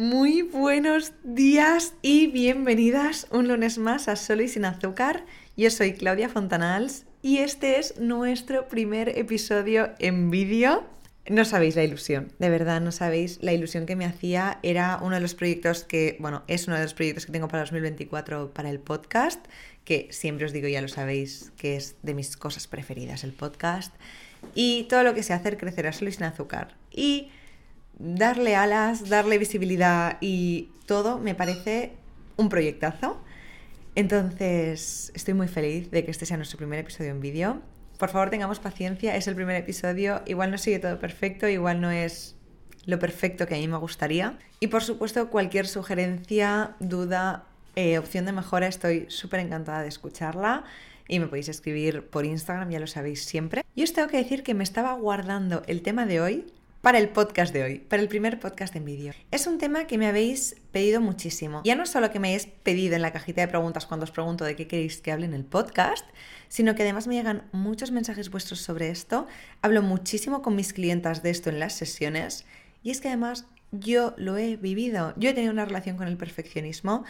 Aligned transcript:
Muy 0.00 0.40
buenos 0.40 1.12
días 1.24 1.92
y 2.00 2.28
bienvenidas 2.28 3.26
un 3.30 3.48
lunes 3.48 3.76
más 3.76 4.08
a 4.08 4.16
Solo 4.16 4.42
y 4.42 4.48
sin 4.48 4.64
azúcar. 4.64 5.26
Yo 5.58 5.70
soy 5.70 5.92
Claudia 5.92 6.30
Fontanals 6.30 7.04
y 7.20 7.40
este 7.40 7.78
es 7.78 8.00
nuestro 8.00 8.66
primer 8.66 9.10
episodio 9.10 9.90
en 9.98 10.30
vídeo. 10.30 10.86
No 11.28 11.44
sabéis 11.44 11.76
la 11.76 11.84
ilusión, 11.84 12.32
de 12.38 12.48
verdad 12.48 12.80
no 12.80 12.92
sabéis 12.92 13.42
la 13.42 13.52
ilusión 13.52 13.84
que 13.84 13.94
me 13.94 14.06
hacía. 14.06 14.58
Era 14.62 14.98
uno 15.02 15.16
de 15.16 15.20
los 15.20 15.34
proyectos 15.34 15.84
que, 15.84 16.16
bueno, 16.18 16.44
es 16.46 16.66
uno 16.66 16.76
de 16.78 16.84
los 16.84 16.94
proyectos 16.94 17.26
que 17.26 17.32
tengo 17.32 17.48
para 17.48 17.64
2024 17.64 18.54
para 18.54 18.70
el 18.70 18.80
podcast, 18.80 19.44
que 19.84 20.08
siempre 20.12 20.46
os 20.46 20.54
digo, 20.54 20.66
ya 20.66 20.80
lo 20.80 20.88
sabéis, 20.88 21.52
que 21.58 21.76
es 21.76 21.96
de 22.02 22.14
mis 22.14 22.38
cosas 22.38 22.66
preferidas 22.68 23.22
el 23.22 23.34
podcast. 23.34 23.94
Y 24.54 24.84
todo 24.84 25.02
lo 25.02 25.12
que 25.12 25.22
sé 25.22 25.34
hacer 25.34 25.58
crecer 25.58 25.86
a 25.86 25.92
Solo 25.92 26.08
y 26.08 26.14
sin 26.14 26.24
azúcar. 26.24 26.74
Y 26.90 27.30
darle 28.00 28.56
alas, 28.56 29.08
darle 29.08 29.38
visibilidad 29.38 30.16
y 30.20 30.70
todo 30.86 31.18
me 31.18 31.34
parece 31.34 31.92
un 32.36 32.48
proyectazo. 32.48 33.20
Entonces, 33.94 35.12
estoy 35.14 35.34
muy 35.34 35.48
feliz 35.48 35.90
de 35.90 36.04
que 36.04 36.10
este 36.10 36.26
sea 36.26 36.36
nuestro 36.36 36.58
primer 36.58 36.78
episodio 36.78 37.10
en 37.10 37.20
vídeo. 37.20 37.60
Por 37.98 38.08
favor, 38.08 38.30
tengamos 38.30 38.58
paciencia, 38.60 39.14
es 39.16 39.26
el 39.28 39.34
primer 39.34 39.56
episodio, 39.56 40.22
igual 40.26 40.50
no 40.50 40.58
sigue 40.58 40.78
todo 40.78 40.98
perfecto, 40.98 41.48
igual 41.48 41.80
no 41.80 41.90
es 41.90 42.34
lo 42.86 42.98
perfecto 42.98 43.46
que 43.46 43.56
a 43.56 43.58
mí 43.58 43.68
me 43.68 43.76
gustaría. 43.76 44.38
Y 44.58 44.68
por 44.68 44.82
supuesto, 44.82 45.28
cualquier 45.28 45.66
sugerencia, 45.66 46.76
duda, 46.80 47.44
eh, 47.76 47.98
opción 47.98 48.24
de 48.24 48.32
mejora, 48.32 48.68
estoy 48.68 49.04
súper 49.08 49.40
encantada 49.40 49.82
de 49.82 49.88
escucharla 49.88 50.64
y 51.06 51.18
me 51.18 51.26
podéis 51.26 51.48
escribir 51.48 52.06
por 52.06 52.24
Instagram, 52.24 52.70
ya 52.70 52.80
lo 52.80 52.86
sabéis 52.86 53.24
siempre. 53.24 53.64
Y 53.74 53.82
os 53.82 53.92
tengo 53.92 54.08
que 54.08 54.16
decir 54.16 54.42
que 54.42 54.54
me 54.54 54.64
estaba 54.64 54.94
guardando 54.94 55.62
el 55.66 55.82
tema 55.82 56.06
de 56.06 56.20
hoy 56.20 56.46
para 56.80 56.98
el 56.98 57.10
podcast 57.10 57.52
de 57.52 57.62
hoy, 57.62 57.78
para 57.78 58.00
el 58.00 58.08
primer 58.08 58.40
podcast 58.40 58.74
en 58.74 58.84
vídeo. 58.84 59.12
Es 59.30 59.46
un 59.46 59.58
tema 59.58 59.86
que 59.86 59.98
me 59.98 60.06
habéis 60.06 60.56
pedido 60.72 61.00
muchísimo. 61.00 61.60
Ya 61.64 61.76
no 61.76 61.84
solo 61.84 62.10
que 62.10 62.18
me 62.18 62.28
hayáis 62.28 62.46
pedido 62.46 62.96
en 62.96 63.02
la 63.02 63.12
cajita 63.12 63.42
de 63.42 63.48
preguntas 63.48 63.86
cuando 63.86 64.04
os 64.04 64.10
pregunto 64.10 64.44
de 64.44 64.56
qué 64.56 64.66
queréis 64.66 65.00
que 65.00 65.12
hable 65.12 65.26
en 65.26 65.34
el 65.34 65.44
podcast, 65.44 66.06
sino 66.48 66.74
que 66.74 66.82
además 66.82 67.06
me 67.06 67.14
llegan 67.14 67.42
muchos 67.52 67.90
mensajes 67.90 68.30
vuestros 68.30 68.60
sobre 68.60 68.88
esto. 68.88 69.26
Hablo 69.60 69.82
muchísimo 69.82 70.40
con 70.40 70.56
mis 70.56 70.72
clientas 70.72 71.22
de 71.22 71.30
esto 71.30 71.50
en 71.50 71.60
las 71.60 71.74
sesiones 71.74 72.46
y 72.82 72.90
es 72.90 73.00
que 73.00 73.08
además 73.08 73.46
yo 73.72 74.14
lo 74.16 74.38
he 74.38 74.56
vivido. 74.56 75.12
Yo 75.16 75.30
he 75.30 75.34
tenido 75.34 75.52
una 75.52 75.66
relación 75.66 75.96
con 75.96 76.08
el 76.08 76.16
perfeccionismo 76.16 77.04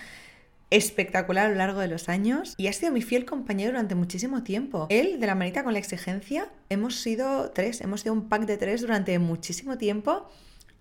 espectacular 0.71 1.47
a 1.47 1.49
lo 1.51 1.57
largo 1.57 1.81
de 1.81 1.89
los 1.89 2.09
años 2.09 2.55
y 2.57 2.69
ha 2.69 2.73
sido 2.73 2.93
mi 2.93 3.03
fiel 3.03 3.25
compañero 3.25 3.73
durante 3.73 3.95
muchísimo 3.95 4.43
tiempo. 4.43 4.87
Él, 4.89 5.21
de 5.21 5.27
la 5.27 5.35
manita 5.35 5.65
con 5.65 5.73
la 5.73 5.79
exigencia, 5.79 6.49
hemos 6.69 6.97
sido 6.97 7.51
tres, 7.51 7.81
hemos 7.81 8.03
sido 8.03 8.15
un 8.15 8.29
pack 8.29 8.47
de 8.47 8.57
tres 8.57 8.81
durante 8.81 9.19
muchísimo 9.19 9.79
tiempo 9.79 10.29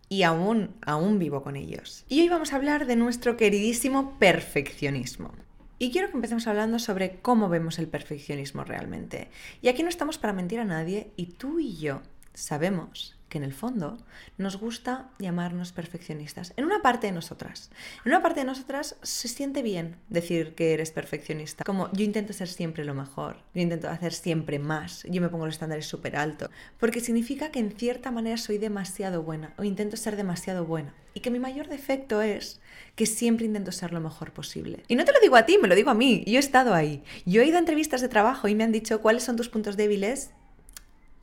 y 0.08 0.24
aún, 0.24 0.76
aún 0.82 1.20
vivo 1.20 1.44
con 1.44 1.56
ellos. 1.56 2.06
Y 2.08 2.22
hoy 2.22 2.30
vamos 2.30 2.54
a 2.54 2.56
hablar 2.56 2.86
de 2.86 2.96
nuestro 2.96 3.38
queridísimo 3.38 4.18
perfeccionismo. 4.20 5.34
Y 5.78 5.92
quiero 5.92 6.10
que 6.10 6.16
empecemos 6.16 6.46
hablando 6.48 6.78
sobre 6.78 7.20
cómo 7.22 7.48
vemos 7.48 7.80
el 7.80 7.88
perfeccionismo 7.88 8.66
realmente. 8.66 9.30
Y 9.62 9.70
aquí 9.70 9.82
no 9.82 9.90
estamos 9.90 10.18
para 10.18 10.34
mentir 10.34 10.60
a 10.60 10.66
nadie 10.66 11.12
y 11.16 11.28
tú 11.28 11.60
y 11.60 11.78
yo 11.78 12.02
sabemos 12.34 13.19
que 13.30 13.38
en 13.38 13.44
el 13.44 13.54
fondo 13.54 13.98
nos 14.38 14.58
gusta 14.58 15.12
llamarnos 15.20 15.72
perfeccionistas. 15.72 16.54
En 16.58 16.66
una 16.66 16.82
parte 16.82 17.08
de 17.08 17.14
nosotras. 17.14 17.70
En 18.04 18.12
una 18.12 18.22
parte 18.22 18.42
de 18.42 18.46
nosotras 18.46 18.98
se 19.04 19.28
siente 19.28 19.62
bien 19.62 19.96
decir 20.10 20.56
que 20.56 20.74
eres 20.74 20.92
perfeccionista. 20.92 21.64
Como 21.64 21.92
yo 21.94 22.04
intento 22.04 22.34
ser 22.34 22.50
siempre 22.50 22.84
lo 22.84 22.96
mejor, 22.96 23.38
yo 23.54 23.62
intento 23.62 23.88
hacer 23.88 24.14
siempre 24.14 24.60
más, 24.60 25.04
yo 25.10 25.22
me 25.22 25.30
pongo 25.30 25.46
los 25.46 25.56
estándares 25.56 25.86
súper 25.86 26.18
alto. 26.18 26.50
Porque 26.80 27.00
significa 27.00 27.52
que 27.52 27.60
en 27.60 27.72
cierta 27.72 28.12
manera 28.12 28.38
soy 28.38 28.58
demasiado 28.58 29.24
buena 29.24 29.54
o 29.58 29.64
intento 29.64 29.96
ser 29.96 30.16
demasiado 30.16 30.66
buena. 30.66 30.94
Y 31.14 31.22
que 31.22 31.32
mi 31.32 31.40
mayor 31.40 31.68
defecto 31.68 32.22
es 32.22 32.62
que 32.96 33.06
siempre 33.06 33.46
intento 33.46 33.72
ser 33.72 33.94
lo 33.94 34.00
mejor 34.00 34.32
posible. 34.32 34.84
Y 34.88 34.96
no 34.96 35.06
te 35.06 35.12
lo 35.12 35.20
digo 35.20 35.36
a 35.36 35.46
ti, 35.46 35.58
me 35.62 35.68
lo 35.68 35.76
digo 35.76 35.90
a 35.90 35.96
mí. 35.96 36.24
Yo 36.26 36.36
he 36.36 36.40
estado 36.40 36.74
ahí. 36.74 37.04
Yo 37.26 37.42
he 37.42 37.46
ido 37.46 37.58
a 37.58 37.60
entrevistas 37.60 38.02
de 38.02 38.10
trabajo 38.10 38.48
y 38.48 38.56
me 38.56 38.64
han 38.64 38.72
dicho 38.72 39.02
cuáles 39.02 39.24
son 39.24 39.36
tus 39.36 39.50
puntos 39.50 39.78
débiles. 39.78 40.32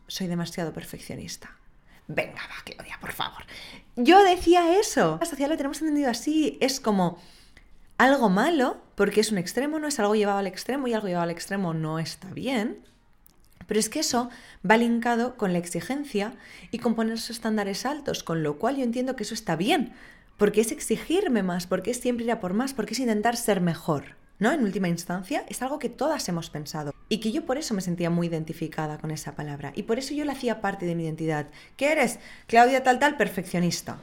Soy 0.09 0.29
demasiado 0.29 0.73
perfeccionista 0.73 1.57
Venga, 2.09 2.43
va, 2.51 2.63
Claudia, 2.65 2.99
por 3.01 3.13
favor. 3.13 3.45
Yo 3.97 4.23
decía 4.23 4.79
eso. 4.79 5.17
La 5.21 5.27
sociedad 5.27 5.51
lo 5.51 5.57
tenemos 5.57 5.81
entendido 5.81 6.11
así. 6.11 6.59
Es 6.61 6.81
como 6.81 7.19
algo 7.99 8.29
malo, 8.29 8.83
porque 8.95 9.21
es 9.21 9.33
un 9.33 9.39
extremo, 9.39 9.79
no 9.79 9.89
es 9.89 9.99
algo 9.99 10.15
llevado 10.15 10.39
al 10.39 10.47
extremo 10.47 10.87
y 10.87 10.95
algo 10.95 11.09
llevado 11.09 11.25
al 11.25 11.31
extremo 11.31 11.75
no 11.75 11.99
está 11.99 12.29
bien. 12.29 12.79
Pero 13.67 13.81
es 13.81 13.89
que 13.89 14.01
eso 14.01 14.31
va 14.69 14.77
linkado 14.77 15.37
con 15.37 15.53
la 15.53 15.59
exigencia 15.59 16.35
y 16.71 16.79
con 16.79 16.95
poner 16.95 17.15
esos 17.15 17.31
estándares 17.31 17.85
altos, 17.85 18.23
con 18.23 18.43
lo 18.43 18.59
cual 18.59 18.77
yo 18.77 18.85
entiendo 18.85 19.17
que 19.17 19.25
eso 19.25 19.35
está 19.35 19.57
bien, 19.57 19.95
porque 20.37 20.61
es 20.61 20.71
exigirme 20.71 21.43
más, 21.43 21.67
porque 21.67 21.91
es 21.91 22.01
siempre 22.01 22.27
ir 22.27 22.33
a 22.33 22.41
por 22.41 22.55
más, 22.55 22.75
porque 22.75 22.95
es 22.95 23.01
intentar 23.01 23.37
ser 23.37 23.61
mejor. 23.61 24.17
¿No? 24.39 24.53
En 24.53 24.63
última 24.63 24.89
instancia, 24.89 25.45
es 25.49 25.63
algo 25.63 25.79
que 25.79 25.89
todas 25.89 26.29
hemos 26.29 26.51
pensado 26.51 26.95
y 27.09 27.19
que 27.19 27.33
yo 27.33 27.47
por 27.47 27.59
eso 27.59 27.75
me 27.75 27.81
sentía 27.81 28.11
muy 28.11 28.27
identificada 28.27 28.99
con 28.99 29.11
esa 29.11 29.35
palabra 29.35 29.73
y 29.75 29.85
por 29.85 29.99
eso 29.99 30.15
yo 30.15 30.25
la 30.25 30.33
hacía 30.33 30.61
parte 30.61 30.87
de 30.87 30.95
mi 30.95 31.05
identidad. 31.05 31.47
¿Qué 31.77 31.93
eres? 31.93 32.19
Claudia 32.47 32.83
tal 32.83 32.99
tal, 32.99 33.17
perfeccionista. 33.17 33.99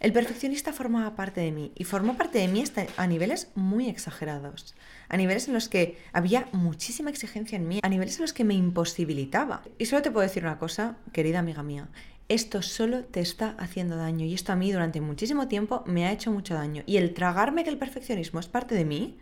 El 0.00 0.14
perfeccionista 0.14 0.72
formaba 0.72 1.14
parte 1.14 1.42
de 1.42 1.52
mí 1.52 1.72
y 1.74 1.84
formó 1.84 2.16
parte 2.16 2.38
de 2.38 2.48
mí 2.48 2.64
a 2.96 3.06
niveles 3.06 3.48
muy 3.54 3.90
exagerados, 3.90 4.74
a 5.10 5.18
niveles 5.18 5.46
en 5.46 5.52
los 5.52 5.68
que 5.68 5.98
había 6.14 6.48
muchísima 6.52 7.10
exigencia 7.10 7.56
en 7.56 7.68
mí, 7.68 7.80
a 7.82 7.88
niveles 7.90 8.16
en 8.16 8.22
los 8.22 8.32
que 8.32 8.44
me 8.44 8.54
imposibilitaba. 8.54 9.60
Y 9.76 9.84
solo 9.84 10.00
te 10.00 10.10
puedo 10.10 10.26
decir 10.26 10.42
una 10.42 10.58
cosa, 10.58 10.96
querida 11.12 11.40
amiga 11.40 11.62
mía, 11.62 11.88
esto 12.30 12.62
solo 12.62 13.04
te 13.04 13.20
está 13.20 13.56
haciendo 13.58 13.96
daño 13.96 14.24
y 14.24 14.32
esto 14.32 14.52
a 14.52 14.56
mí 14.56 14.72
durante 14.72 15.02
muchísimo 15.02 15.48
tiempo 15.48 15.82
me 15.84 16.06
ha 16.06 16.12
hecho 16.12 16.30
mucho 16.30 16.54
daño. 16.54 16.82
Y 16.86 16.96
el 16.96 17.12
tragarme 17.12 17.64
que 17.64 17.70
el 17.70 17.76
perfeccionismo 17.76 18.40
es 18.40 18.46
parte 18.46 18.74
de 18.74 18.86
mí, 18.86 19.18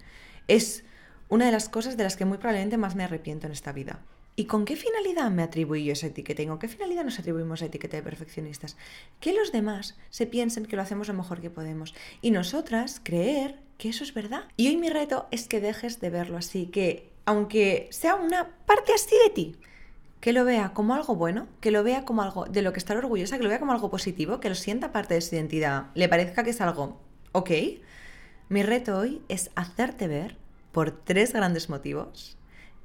es 0.48 0.84
una 1.28 1.46
de 1.46 1.52
las 1.52 1.68
cosas 1.68 1.96
de 1.96 2.04
las 2.04 2.16
que 2.16 2.24
muy 2.24 2.38
probablemente 2.38 2.78
más 2.78 2.96
me 2.96 3.04
arrepiento 3.04 3.46
en 3.46 3.52
esta 3.52 3.72
vida. 3.72 4.00
¿Y 4.34 4.44
con 4.44 4.64
qué 4.64 4.76
finalidad 4.76 5.30
me 5.30 5.42
atribuyo 5.42 5.92
esa 5.92 6.06
etiqueta? 6.06 6.42
¿Y 6.42 6.46
con 6.46 6.58
qué 6.58 6.68
finalidad 6.68 7.04
nos 7.04 7.18
atribuimos 7.18 7.60
a 7.60 7.66
etiqueta 7.66 7.96
de 7.96 8.04
perfeccionistas? 8.04 8.76
Que 9.20 9.32
los 9.32 9.50
demás 9.50 9.96
se 10.10 10.26
piensen 10.26 10.66
que 10.66 10.76
lo 10.76 10.82
hacemos 10.82 11.08
lo 11.08 11.14
mejor 11.14 11.40
que 11.40 11.50
podemos 11.50 11.94
y 12.22 12.30
nosotras 12.30 13.00
creer 13.02 13.58
que 13.78 13.88
eso 13.88 14.04
es 14.04 14.14
verdad. 14.14 14.44
Y 14.56 14.68
hoy 14.68 14.76
mi 14.76 14.90
reto 14.90 15.26
es 15.32 15.48
que 15.48 15.60
dejes 15.60 16.00
de 16.00 16.10
verlo 16.10 16.38
así, 16.38 16.66
que 16.66 17.10
aunque 17.26 17.88
sea 17.90 18.14
una 18.14 18.48
parte 18.64 18.94
así 18.94 19.16
de 19.24 19.30
ti, 19.30 19.56
que 20.20 20.32
lo 20.32 20.44
vea 20.44 20.70
como 20.72 20.94
algo 20.94 21.14
bueno, 21.14 21.48
que 21.60 21.70
lo 21.70 21.82
vea 21.82 22.04
como 22.04 22.22
algo 22.22 22.44
de 22.46 22.62
lo 22.62 22.72
que 22.72 22.78
estar 22.78 22.96
orgullosa, 22.96 23.38
que 23.38 23.42
lo 23.42 23.48
vea 23.48 23.60
como 23.60 23.72
algo 23.72 23.90
positivo, 23.90 24.40
que 24.40 24.48
lo 24.48 24.54
sienta 24.54 24.92
parte 24.92 25.14
de 25.14 25.20
su 25.20 25.34
identidad, 25.34 25.88
le 25.94 26.08
parezca 26.08 26.44
que 26.44 26.50
es 26.50 26.60
algo 26.60 27.00
ok, 27.32 27.50
mi 28.48 28.62
reto 28.62 28.96
hoy 28.96 29.20
es 29.28 29.50
hacerte 29.56 30.08
ver, 30.08 30.37
por 30.72 30.90
tres 30.90 31.32
grandes 31.32 31.68
motivos, 31.68 32.36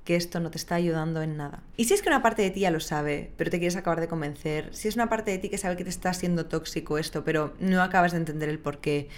que 0.03 0.15
esto 0.15 0.39
no 0.39 0.51
te 0.51 0.57
está 0.57 0.75
ayudando 0.75 1.21
en 1.21 1.37
nada. 1.37 1.63
Y 1.77 1.85
si 1.85 1.93
es 1.93 2.01
que 2.01 2.09
una 2.09 2.21
parte 2.21 2.41
de 2.41 2.51
ti 2.51 2.61
ya 2.61 2.71
lo 2.71 2.79
sabe, 2.79 3.31
pero 3.37 3.49
te 3.49 3.59
quieres 3.59 3.75
acabar 3.75 4.01
de 4.01 4.07
convencer, 4.07 4.75
si 4.75 4.87
es 4.87 4.95
una 4.95 5.09
parte 5.09 5.31
de 5.31 5.37
ti 5.37 5.49
que 5.49 5.57
sabe 5.57 5.77
que 5.77 5.83
te 5.83 5.89
está 5.89 6.09
haciendo 6.09 6.45
tóxico 6.45 6.97
esto, 6.97 7.23
pero 7.23 7.53
no 7.59 7.81
acabas 7.81 8.11
de 8.11 8.17
entender 8.17 8.49
el 8.49 8.59
por 8.59 8.79
qué, 8.79 9.09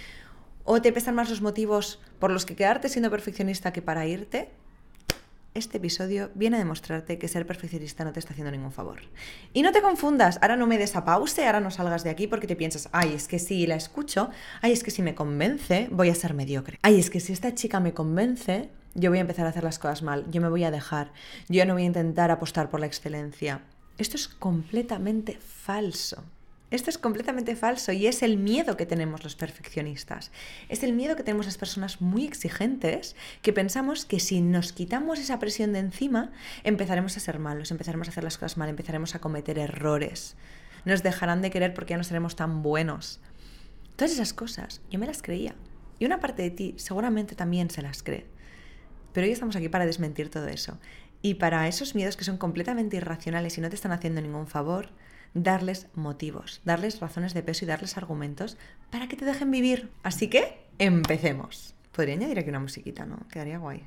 o 0.64 0.80
te 0.82 0.92
pesan 0.92 1.14
más 1.14 1.30
los 1.30 1.42
motivos 1.42 2.00
por 2.18 2.30
los 2.30 2.46
que 2.46 2.56
quedarte 2.56 2.88
siendo 2.88 3.10
perfeccionista 3.10 3.72
que 3.72 3.82
para 3.82 4.06
irte, 4.06 4.50
este 5.56 5.78
episodio 5.78 6.30
viene 6.34 6.56
a 6.56 6.58
demostrarte 6.58 7.18
que 7.18 7.28
ser 7.28 7.46
perfeccionista 7.46 8.04
no 8.04 8.12
te 8.12 8.20
está 8.20 8.32
haciendo 8.32 8.50
ningún 8.50 8.72
favor. 8.72 9.00
Y 9.52 9.62
no 9.62 9.72
te 9.72 9.82
confundas, 9.82 10.38
ahora 10.42 10.56
no 10.56 10.66
me 10.66 10.78
des 10.78 10.96
a 10.96 11.04
pause, 11.04 11.46
ahora 11.46 11.60
no 11.60 11.70
salgas 11.70 12.04
de 12.04 12.10
aquí 12.10 12.26
porque 12.26 12.46
te 12.46 12.56
piensas, 12.56 12.88
ay, 12.92 13.14
es 13.14 13.28
que 13.28 13.38
si 13.38 13.66
la 13.66 13.76
escucho, 13.76 14.30
ay, 14.62 14.72
es 14.72 14.82
que 14.82 14.90
si 14.90 15.02
me 15.02 15.14
convence, 15.14 15.88
voy 15.90 16.10
a 16.10 16.14
ser 16.14 16.34
mediocre. 16.34 16.78
Ay, 16.82 16.98
es 16.98 17.10
que 17.10 17.20
si 17.20 17.32
esta 17.32 17.54
chica 17.54 17.80
me 17.80 17.94
convence, 17.94 18.70
yo 18.94 19.10
voy 19.10 19.18
a 19.18 19.22
empezar 19.22 19.46
a 19.46 19.50
hacer 19.50 19.64
las 19.64 19.78
cosas 19.78 20.02
mal, 20.02 20.30
yo 20.30 20.40
me 20.40 20.48
voy 20.48 20.64
a 20.64 20.70
dejar, 20.70 21.12
yo 21.48 21.64
no 21.66 21.74
voy 21.74 21.82
a 21.82 21.86
intentar 21.86 22.30
apostar 22.30 22.70
por 22.70 22.80
la 22.80 22.86
excelencia. 22.86 23.62
Esto 23.98 24.16
es 24.16 24.28
completamente 24.28 25.38
falso. 25.40 26.22
Esto 26.70 26.90
es 26.90 26.98
completamente 26.98 27.54
falso 27.54 27.92
y 27.92 28.08
es 28.08 28.24
el 28.24 28.38
miedo 28.38 28.76
que 28.76 28.86
tenemos 28.86 29.22
los 29.22 29.36
perfeccionistas. 29.36 30.32
Es 30.68 30.82
el 30.82 30.94
miedo 30.94 31.14
que 31.14 31.22
tenemos 31.22 31.46
las 31.46 31.58
personas 31.58 32.00
muy 32.00 32.24
exigentes 32.24 33.14
que 33.40 33.52
pensamos 33.52 34.04
que 34.04 34.18
si 34.18 34.40
nos 34.40 34.72
quitamos 34.72 35.20
esa 35.20 35.38
presión 35.38 35.72
de 35.72 35.78
encima, 35.78 36.32
empezaremos 36.64 37.16
a 37.16 37.20
ser 37.20 37.38
malos, 37.38 37.70
empezaremos 37.70 38.08
a 38.08 38.10
hacer 38.10 38.24
las 38.24 38.36
cosas 38.36 38.56
mal, 38.56 38.68
empezaremos 38.68 39.14
a 39.14 39.20
cometer 39.20 39.60
errores. 39.60 40.34
Nos 40.84 41.04
dejarán 41.04 41.40
de 41.40 41.50
querer 41.50 41.72
porque 41.72 41.92
ya 41.92 41.98
no 41.98 42.04
seremos 42.04 42.34
tan 42.34 42.62
buenos. 42.62 43.20
Todas 43.94 44.12
esas 44.12 44.32
cosas 44.32 44.82
yo 44.90 44.98
me 44.98 45.06
las 45.06 45.22
creía. 45.22 45.54
Y 46.00 46.04
una 46.04 46.18
parte 46.18 46.42
de 46.42 46.50
ti 46.50 46.74
seguramente 46.78 47.36
también 47.36 47.70
se 47.70 47.80
las 47.80 48.02
cree. 48.02 48.26
Pero 49.12 49.26
hoy 49.26 49.32
estamos 49.32 49.54
aquí 49.54 49.68
para 49.68 49.86
desmentir 49.86 50.30
todo 50.30 50.48
eso. 50.48 50.78
Y 51.22 51.34
para 51.34 51.68
esos 51.68 51.94
miedos 51.94 52.16
que 52.16 52.24
son 52.24 52.38
completamente 52.38 52.96
irracionales 52.96 53.56
y 53.56 53.60
no 53.60 53.68
te 53.68 53.76
están 53.76 53.92
haciendo 53.92 54.20
ningún 54.20 54.48
favor, 54.48 54.90
darles 55.36 55.86
motivos, 55.94 56.62
darles 56.64 57.00
razones 57.00 57.34
de 57.34 57.42
peso 57.42 57.64
y 57.64 57.68
darles 57.68 57.96
argumentos 57.96 58.56
para 58.90 59.06
que 59.06 59.16
te 59.16 59.24
dejen 59.24 59.50
vivir. 59.50 59.90
Así 60.02 60.28
que, 60.28 60.58
empecemos. 60.78 61.74
Podría 61.92 62.14
añadir 62.14 62.38
aquí 62.38 62.48
una 62.48 62.60
musiquita, 62.60 63.04
¿no? 63.04 63.18
Quedaría 63.30 63.58
guay. 63.58 63.84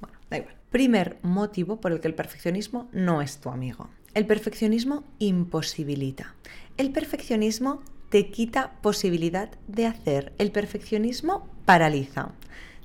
Bueno, 0.00 0.18
da 0.30 0.38
igual. 0.38 0.54
Primer 0.70 1.18
motivo 1.22 1.80
por 1.80 1.92
el 1.92 2.00
que 2.00 2.08
el 2.08 2.14
perfeccionismo 2.14 2.88
no 2.92 3.22
es 3.22 3.38
tu 3.38 3.50
amigo. 3.50 3.90
El 4.14 4.26
perfeccionismo 4.26 5.04
imposibilita. 5.18 6.34
El 6.76 6.90
perfeccionismo 6.90 7.82
te 8.08 8.30
quita 8.30 8.72
posibilidad 8.80 9.50
de 9.68 9.86
hacer. 9.86 10.32
El 10.38 10.52
perfeccionismo 10.52 11.48
paraliza. 11.64 12.32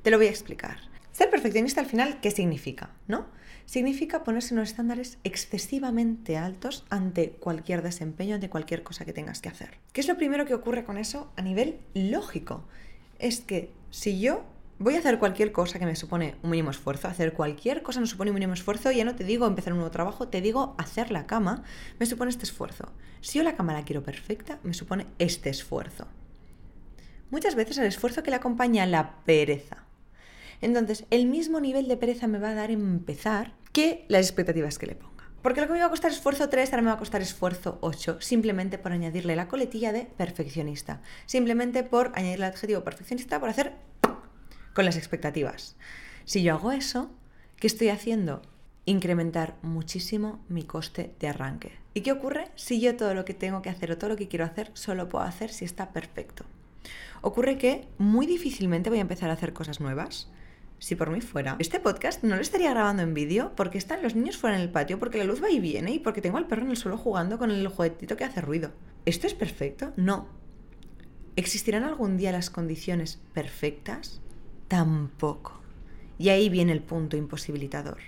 Te 0.04 0.12
lo 0.12 0.18
voy 0.18 0.28
a 0.28 0.32
explicar. 0.32 0.78
Ser 1.12 1.30
perfeccionista 1.30 1.80
al 1.80 1.88
final, 1.88 2.20
¿qué 2.20 2.32
significa? 2.32 2.92
¿No? 3.08 3.26
Significa 3.66 4.24
ponerse 4.24 4.54
unos 4.54 4.70
estándares 4.70 5.18
excesivamente 5.24 6.38
altos 6.38 6.86
ante 6.90 7.32
cualquier 7.32 7.82
desempeño, 7.82 8.36
ante 8.36 8.50
cualquier 8.50 8.84
cosa 8.84 9.06
que 9.06 9.14
tengas 9.14 9.42
que 9.42 9.50
hacer. 9.50 9.80
¿Qué 9.92 10.02
es 10.02 10.08
lo 10.08 10.18
primero 10.18 10.46
que 10.46 10.54
ocurre 10.54 10.86
con 10.86 10.98
eso 10.98 11.32
a 11.36 11.42
nivel 11.42 11.80
lógico? 11.94 12.64
Es 13.18 13.42
que 13.42 13.72
si 13.90 14.20
yo 14.20 14.44
voy 14.78 14.96
a 14.96 15.00
hacer 15.00 15.20
cualquier 15.20 15.52
cosa 15.52 15.80
que 15.80 15.86
me 15.86 15.96
supone 15.96 16.36
un 16.44 16.52
mínimo 16.52 16.70
esfuerzo, 16.70 17.08
hacer 17.08 17.34
cualquier 17.34 17.82
cosa 17.82 18.00
me 18.00 18.08
supone 18.08 18.32
un 18.32 18.36
mínimo 18.36 18.54
esfuerzo, 18.54 18.92
ya 18.92 19.06
no 19.06 19.16
te 19.16 19.24
digo 19.24 19.48
empezar 19.48 19.74
un 19.74 19.80
nuevo 19.80 19.92
trabajo, 19.92 20.28
te 20.28 20.42
digo 20.42 20.76
hacer 20.78 21.12
la 21.12 21.26
cama, 21.26 21.64
me 22.00 22.06
supone 22.06 22.30
este 22.30 22.44
esfuerzo. 22.44 22.92
Si 23.22 23.40
yo 23.40 23.44
la 23.44 23.56
cama 23.56 23.74
la 23.74 23.86
quiero 23.86 24.04
perfecta, 24.04 24.60
me 24.64 24.74
supone 24.74 25.08
este 25.18 25.50
esfuerzo. 25.50 26.08
Muchas 27.32 27.56
veces 27.56 27.78
el 27.80 27.86
esfuerzo 27.86 28.22
que 28.22 28.30
le 28.30 28.38
acompaña 28.38 28.86
la 28.86 29.16
pereza. 29.26 29.85
Entonces, 30.66 31.06
el 31.12 31.28
mismo 31.28 31.60
nivel 31.60 31.88
de 31.88 31.96
pereza 31.96 32.26
me 32.26 32.40
va 32.40 32.50
a 32.50 32.56
dar 32.56 32.72
empezar 32.72 33.54
que 33.72 34.04
las 34.08 34.26
expectativas 34.26 34.80
que 34.80 34.88
le 34.88 34.96
ponga. 34.96 35.30
Porque 35.44 35.62
lo 35.62 35.68
que 35.68 35.74
me 35.74 35.78
iba 35.78 35.86
a 35.86 35.92
costar 35.92 36.10
esfuerzo 36.10 36.50
3, 36.50 36.72
ahora 36.72 36.82
me 36.82 36.88
va 36.88 36.96
a 36.96 36.98
costar 36.98 37.22
esfuerzo 37.22 37.78
8, 37.82 38.18
simplemente 38.20 38.80
por 38.80 38.92
añadirle 38.92 39.36
la 39.36 39.48
coletilla 39.48 39.94
de 39.94 40.06
perfeccionista. 40.18 41.04
Simplemente 41.28 41.84
por 41.84 42.08
añadirle 42.16 42.48
el 42.48 42.52
adjetivo 42.52 42.84
perfeccionista 42.84 43.40
por 43.40 43.50
hacer 43.50 43.74
con 44.74 44.86
las 44.86 44.98
expectativas. 44.98 45.76
Si 46.24 46.42
yo 46.42 46.56
hago 46.56 46.72
eso, 46.72 47.12
¿qué 47.58 47.68
estoy 47.68 47.90
haciendo? 47.90 48.42
Incrementar 48.86 49.58
muchísimo 49.62 50.44
mi 50.50 50.64
coste 50.64 51.14
de 51.20 51.28
arranque. 51.28 51.74
¿Y 51.94 52.02
qué 52.02 52.12
ocurre 52.12 52.48
si 52.56 52.82
yo 52.82 52.98
todo 52.98 53.14
lo 53.14 53.24
que 53.24 53.36
tengo 53.36 53.62
que 53.62 53.70
hacer 53.70 53.92
o 53.92 54.00
todo 54.00 54.10
lo 54.10 54.16
que 54.16 54.28
quiero 54.28 54.46
hacer 54.46 54.72
solo 54.74 55.10
puedo 55.10 55.26
hacer 55.26 55.52
si 55.52 55.64
está 55.64 55.94
perfecto? 55.94 56.44
Ocurre 57.22 57.60
que 57.60 57.88
muy 58.00 58.26
difícilmente 58.26 58.90
voy 58.90 58.98
a 58.98 59.04
empezar 59.04 59.30
a 59.30 59.34
hacer 59.34 59.54
cosas 59.54 59.80
nuevas. 59.80 60.32
Si 60.78 60.96
por 60.96 61.10
mí 61.10 61.22
fuera, 61.22 61.56
este 61.60 61.80
podcast 61.80 62.24
no 62.24 62.36
lo 62.36 62.42
estaría 62.42 62.70
grabando 62.70 63.02
en 63.02 63.14
vídeo 63.14 63.54
porque 63.56 63.78
están 63.78 64.04
los 64.04 64.14
niños 64.14 64.38
fuera 64.38 64.58
en 64.58 64.62
el 64.62 64.70
patio, 64.70 65.00
porque 65.00 65.18
la 65.18 65.24
luz 65.24 65.42
va 65.42 65.50
y 65.50 65.60
viene 65.60 65.92
y 65.92 66.00
porque 66.00 66.22
tengo 66.22 66.38
al 66.38 66.48
perro 66.48 66.64
en 66.64 66.72
el 66.72 66.78
suelo 66.78 66.98
jugando 66.98 67.38
con 67.38 67.50
el 67.50 67.68
juguetito 67.68 68.18
que 68.18 68.26
hace 68.26 68.42
ruido. 68.42 68.72
¿Esto 69.06 69.26
es 69.26 69.34
perfecto? 69.34 69.94
No. 69.96 70.28
¿Existirán 71.38 71.84
algún 71.84 72.18
día 72.18 72.32
las 72.32 72.50
condiciones 72.50 73.22
perfectas? 73.34 74.22
Tampoco. 74.68 75.62
Y 76.18 76.30
ahí 76.30 76.50
viene 76.50 76.72
el 76.72 76.82
punto 76.82 77.18
imposibilitador. 77.18 78.00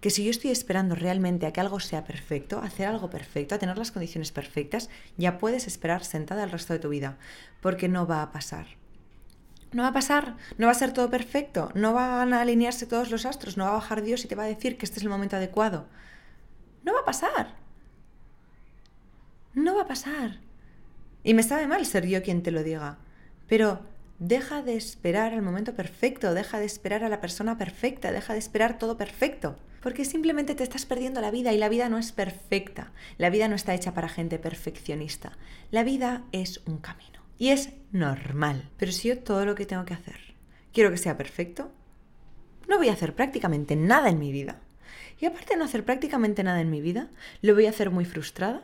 Que 0.00 0.10
si 0.10 0.24
yo 0.24 0.30
estoy 0.30 0.50
esperando 0.50 0.94
realmente 0.94 1.46
a 1.46 1.52
que 1.52 1.60
algo 1.60 1.80
sea 1.80 2.04
perfecto, 2.04 2.58
a 2.58 2.66
hacer 2.66 2.86
algo 2.86 3.10
perfecto, 3.10 3.54
a 3.54 3.58
tener 3.58 3.78
las 3.78 3.92
condiciones 3.92 4.30
perfectas, 4.30 4.90
ya 5.16 5.38
puedes 5.38 5.66
esperar 5.66 6.04
sentada 6.04 6.44
el 6.44 6.50
resto 6.50 6.72
de 6.72 6.78
tu 6.78 6.88
vida, 6.88 7.18
porque 7.60 7.88
no 7.88 8.06
va 8.06 8.22
a 8.22 8.30
pasar. 8.30 8.66
No 9.72 9.82
va 9.82 9.88
a 9.88 9.92
pasar, 9.92 10.36
no 10.58 10.66
va 10.66 10.72
a 10.72 10.76
ser 10.76 10.92
todo 10.92 11.10
perfecto, 11.10 11.70
no 11.74 11.92
van 11.92 12.32
a 12.32 12.40
alinearse 12.40 12.86
todos 12.86 13.10
los 13.10 13.26
astros, 13.26 13.56
no 13.56 13.64
va 13.64 13.70
a 13.70 13.74
bajar 13.74 14.02
Dios 14.02 14.24
y 14.24 14.28
te 14.28 14.34
va 14.34 14.44
a 14.44 14.48
decir 14.48 14.78
que 14.78 14.86
este 14.86 14.98
es 14.98 15.02
el 15.02 15.10
momento 15.10 15.36
adecuado. 15.36 15.86
No 16.84 16.94
va 16.94 17.00
a 17.00 17.04
pasar. 17.04 17.54
No 19.54 19.74
va 19.74 19.82
a 19.82 19.88
pasar. 19.88 20.38
Y 21.24 21.34
me 21.34 21.42
sabe 21.42 21.66
mal 21.66 21.84
ser 21.84 22.06
yo 22.06 22.22
quien 22.22 22.42
te 22.42 22.52
lo 22.52 22.62
diga, 22.62 22.98
pero 23.48 23.82
Deja 24.18 24.62
de 24.62 24.76
esperar 24.76 25.34
al 25.34 25.42
momento 25.42 25.74
perfecto, 25.74 26.32
deja 26.32 26.58
de 26.58 26.64
esperar 26.64 27.04
a 27.04 27.10
la 27.10 27.20
persona 27.20 27.58
perfecta, 27.58 28.12
deja 28.12 28.32
de 28.32 28.38
esperar 28.38 28.78
todo 28.78 28.96
perfecto. 28.96 29.56
Porque 29.82 30.06
simplemente 30.06 30.54
te 30.54 30.62
estás 30.62 30.86
perdiendo 30.86 31.20
la 31.20 31.30
vida 31.30 31.52
y 31.52 31.58
la 31.58 31.68
vida 31.68 31.90
no 31.90 31.98
es 31.98 32.12
perfecta. 32.12 32.92
La 33.18 33.28
vida 33.28 33.46
no 33.46 33.54
está 33.54 33.74
hecha 33.74 33.92
para 33.92 34.08
gente 34.08 34.38
perfeccionista. 34.38 35.36
La 35.70 35.84
vida 35.84 36.24
es 36.32 36.62
un 36.64 36.78
camino. 36.78 37.15
Y 37.38 37.50
es 37.50 37.70
normal. 37.92 38.70
Pero 38.76 38.92
si 38.92 39.08
yo 39.08 39.18
todo 39.18 39.44
lo 39.44 39.54
que 39.54 39.66
tengo 39.66 39.84
que 39.84 39.94
hacer 39.94 40.26
quiero 40.76 40.90
que 40.90 40.98
sea 40.98 41.16
perfecto, 41.16 41.72
no 42.68 42.76
voy 42.76 42.90
a 42.90 42.92
hacer 42.92 43.14
prácticamente 43.14 43.76
nada 43.76 44.10
en 44.10 44.18
mi 44.18 44.30
vida. 44.30 44.60
Y 45.18 45.24
aparte 45.24 45.54
de 45.54 45.56
no 45.56 45.64
hacer 45.64 45.86
prácticamente 45.86 46.44
nada 46.44 46.60
en 46.60 46.70
mi 46.70 46.82
vida, 46.82 47.08
lo 47.40 47.54
voy 47.54 47.64
a 47.64 47.70
hacer 47.70 47.90
muy 47.90 48.04
frustrada. 48.04 48.62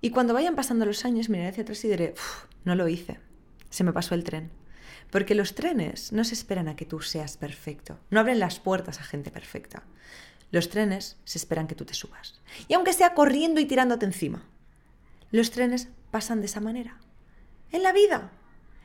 Y 0.00 0.10
cuando 0.10 0.34
vayan 0.34 0.54
pasando 0.54 0.86
los 0.86 1.04
años, 1.04 1.28
miraré 1.28 1.48
hacia 1.48 1.64
atrás 1.64 1.84
y 1.84 1.88
diré, 1.88 2.14
no 2.64 2.76
lo 2.76 2.86
hice. 2.86 3.18
Se 3.70 3.82
me 3.82 3.92
pasó 3.92 4.14
el 4.14 4.22
tren. 4.22 4.52
Porque 5.10 5.34
los 5.34 5.56
trenes 5.56 6.12
no 6.12 6.22
se 6.22 6.34
esperan 6.34 6.68
a 6.68 6.76
que 6.76 6.86
tú 6.86 7.00
seas 7.00 7.36
perfecto, 7.36 7.98
no 8.10 8.20
abren 8.20 8.38
las 8.38 8.60
puertas 8.60 9.00
a 9.00 9.02
gente 9.02 9.32
perfecta. 9.32 9.82
Los 10.52 10.68
trenes 10.68 11.16
se 11.24 11.38
esperan 11.38 11.66
que 11.66 11.74
tú 11.74 11.84
te 11.84 11.94
subas. 11.94 12.40
Y 12.68 12.74
aunque 12.74 12.92
sea 12.92 13.14
corriendo 13.14 13.60
y 13.60 13.64
tirándote 13.64 14.06
encima, 14.06 14.44
los 15.32 15.50
trenes 15.50 15.88
pasan 16.12 16.38
de 16.38 16.46
esa 16.46 16.60
manera. 16.60 16.98
En 17.72 17.82
la 17.82 17.92
vida, 17.92 18.30